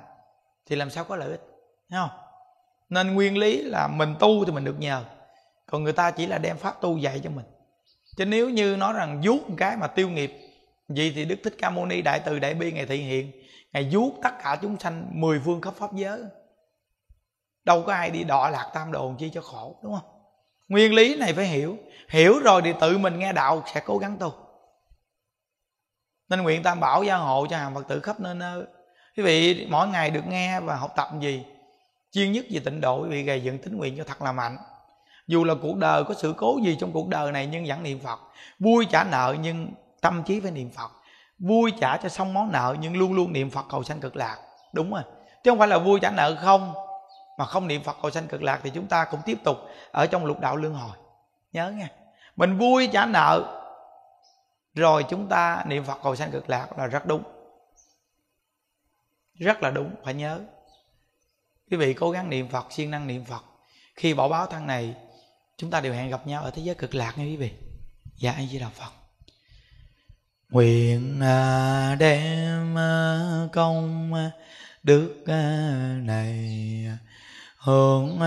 thì 0.65 0.75
làm 0.75 0.89
sao 0.89 1.03
có 1.03 1.15
lợi 1.15 1.31
ích, 1.31 1.41
thấy 1.89 1.99
không? 1.99 2.19
Nên 2.89 3.13
nguyên 3.13 3.37
lý 3.37 3.61
là 3.61 3.87
mình 3.87 4.15
tu 4.19 4.45
thì 4.45 4.51
mình 4.51 4.65
được 4.65 4.75
nhờ 4.79 5.05
còn 5.71 5.83
người 5.83 5.93
ta 5.93 6.11
chỉ 6.11 6.25
là 6.27 6.37
đem 6.37 6.57
pháp 6.57 6.81
tu 6.81 6.97
dạy 6.97 7.21
cho 7.23 7.29
mình. 7.29 7.45
Chứ 8.17 8.25
nếu 8.25 8.49
như 8.49 8.75
nói 8.75 8.93
rằng 8.93 9.21
vuốt 9.23 9.49
một 9.49 9.55
cái 9.57 9.77
mà 9.77 9.87
tiêu 9.87 10.09
nghiệp, 10.09 10.31
vậy 10.87 11.11
thì 11.15 11.25
đức 11.25 11.35
thích 11.43 11.55
ca 11.57 11.69
mâu 11.69 11.85
ni 11.85 12.01
đại 12.01 12.21
từ 12.25 12.39
đại 12.39 12.53
bi 12.53 12.71
ngày 12.71 12.85
thị 12.85 12.97
hiện, 12.97 13.31
ngày 13.73 13.89
vuốt 13.91 14.13
tất 14.23 14.31
cả 14.43 14.59
chúng 14.61 14.79
sanh 14.79 15.07
mười 15.11 15.41
phương 15.45 15.61
khắp 15.61 15.73
pháp 15.77 15.93
giới. 15.93 16.21
Đâu 17.63 17.83
có 17.87 17.93
ai 17.93 18.09
đi 18.09 18.23
đọa 18.23 18.49
lạc 18.49 18.71
tam 18.73 18.91
đồn 18.91 19.17
chi 19.17 19.29
cho 19.33 19.41
khổ, 19.41 19.79
đúng 19.83 19.93
không? 19.93 20.09
Nguyên 20.67 20.93
lý 20.93 21.15
này 21.15 21.33
phải 21.33 21.45
hiểu. 21.45 21.77
Hiểu 22.09 22.39
rồi 22.39 22.61
thì 22.61 22.73
tự 22.81 22.97
mình 22.97 23.19
nghe 23.19 23.33
đạo 23.33 23.63
sẽ 23.73 23.81
cố 23.85 23.97
gắng 23.97 24.17
tu. 24.17 24.33
Nên 26.29 26.41
nguyện 26.41 26.63
tam 26.63 26.79
bảo 26.79 27.03
gia 27.03 27.15
hộ 27.15 27.47
cho 27.49 27.57
hàng 27.57 27.75
phật 27.75 27.87
tử 27.87 27.99
khắp 27.99 28.19
nơi 28.19 28.35
nơi. 28.35 28.63
Quý 29.17 29.23
vị 29.23 29.67
mỗi 29.69 29.87
ngày 29.87 30.09
được 30.09 30.27
nghe 30.27 30.59
và 30.59 30.75
học 30.75 30.93
tập 30.95 31.09
gì, 31.21 31.45
chuyên 32.11 32.31
nhất 32.31 32.45
về 32.51 32.61
tịnh 32.65 32.81
độ, 32.81 33.03
quý 33.03 33.09
vị 33.09 33.23
gầy 33.23 33.43
dựng 33.43 33.57
tính 33.57 33.77
nguyện 33.77 33.97
cho 33.97 34.03
thật 34.03 34.21
là 34.21 34.31
mạnh 34.31 34.57
dù 35.31 35.43
là 35.43 35.53
cuộc 35.61 35.77
đời 35.77 36.03
có 36.03 36.13
sự 36.13 36.33
cố 36.37 36.59
gì 36.63 36.77
trong 36.79 36.91
cuộc 36.91 37.07
đời 37.07 37.31
này 37.31 37.47
nhưng 37.47 37.65
vẫn 37.67 37.83
niệm 37.83 37.99
phật. 37.99 38.19
Vui 38.59 38.87
trả 38.91 39.03
nợ 39.03 39.35
nhưng 39.41 39.73
tâm 40.01 40.23
trí 40.23 40.39
phải 40.39 40.51
niệm 40.51 40.69
phật. 40.71 40.91
Vui 41.39 41.73
trả 41.81 41.97
cho 41.97 42.09
xong 42.09 42.33
món 42.33 42.51
nợ 42.51 42.75
nhưng 42.79 42.97
luôn 42.97 43.13
luôn 43.13 43.33
niệm 43.33 43.49
phật 43.49 43.65
cầu 43.69 43.83
sanh 43.83 43.99
cực 43.99 44.15
lạc. 44.15 44.37
Đúng 44.73 44.91
rồi. 44.91 45.01
Chứ 45.43 45.51
không 45.51 45.59
phải 45.59 45.67
là 45.67 45.77
vui 45.77 45.99
trả 45.99 46.11
nợ 46.11 46.35
không. 46.41 46.73
Mà 47.37 47.45
không 47.45 47.67
niệm 47.67 47.83
phật 47.83 47.97
cầu 48.01 48.11
sanh 48.11 48.27
cực 48.27 48.43
lạc 48.43 48.59
thì 48.63 48.69
chúng 48.69 48.87
ta 48.87 49.05
cũng 49.05 49.19
tiếp 49.25 49.37
tục 49.43 49.57
ở 49.91 50.07
trong 50.07 50.25
lục 50.25 50.39
đạo 50.39 50.55
luân 50.55 50.73
hồi. 50.73 50.97
Nhớ 51.51 51.71
nha 51.71 51.87
mình 52.35 52.57
vui 52.57 52.89
trả 52.93 53.05
nợ 53.05 53.61
rồi 54.73 55.05
chúng 55.09 55.27
ta 55.27 55.63
niệm 55.67 55.83
phật 55.83 55.97
cầu 56.03 56.15
sanh 56.15 56.31
cực 56.31 56.49
lạc 56.49 56.77
là 56.77 56.87
rất 56.87 57.05
đúng. 57.05 57.23
Rất 59.35 59.63
là 59.63 59.71
đúng, 59.71 59.95
phải 60.03 60.13
nhớ. 60.13 60.39
Quý 61.71 61.77
vị 61.77 61.93
cố 61.93 62.11
gắng 62.11 62.29
niệm 62.29 62.47
phật, 62.47 62.65
siêng 62.69 62.91
năng 62.91 63.07
niệm 63.07 63.25
phật. 63.25 63.43
Khi 63.95 64.13
bỏ 64.13 64.27
báo 64.27 64.45
thân 64.45 64.67
này 64.67 64.95
chúng 65.61 65.71
ta 65.71 65.81
đều 65.81 65.93
hẹn 65.93 66.09
gặp 66.09 66.27
nhau 66.27 66.43
ở 66.43 66.51
thế 66.51 66.61
giới 66.61 66.75
cực 66.75 66.95
lạc 66.95 67.17
nha 67.17 67.23
quý 67.23 67.35
vị. 67.35 67.51
Dạ 68.17 68.31
anh 68.31 68.47
di 68.47 68.59
đà 68.59 68.69
phật. 68.69 68.91
Nguyện 70.49 71.21
à, 71.21 71.95
đem 71.99 72.77
à, 72.77 73.19
công 73.53 74.13
à, 74.13 74.31
đức 74.83 75.23
này 76.03 76.87
hướng 77.57 78.19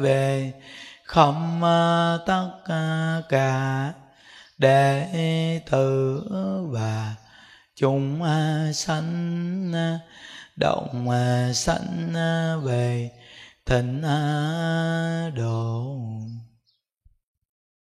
về 0.00 0.52
không 1.04 1.60
tất 2.26 2.50
cả 3.28 3.92
đệ 4.58 5.08
tử 5.70 6.22
và 6.70 7.14
chúng 7.76 8.22
sanh 8.74 9.72
động 10.56 11.08
sanh 11.54 12.12
về 12.64 13.10
thịnh 13.66 14.02
độ. 15.36 15.96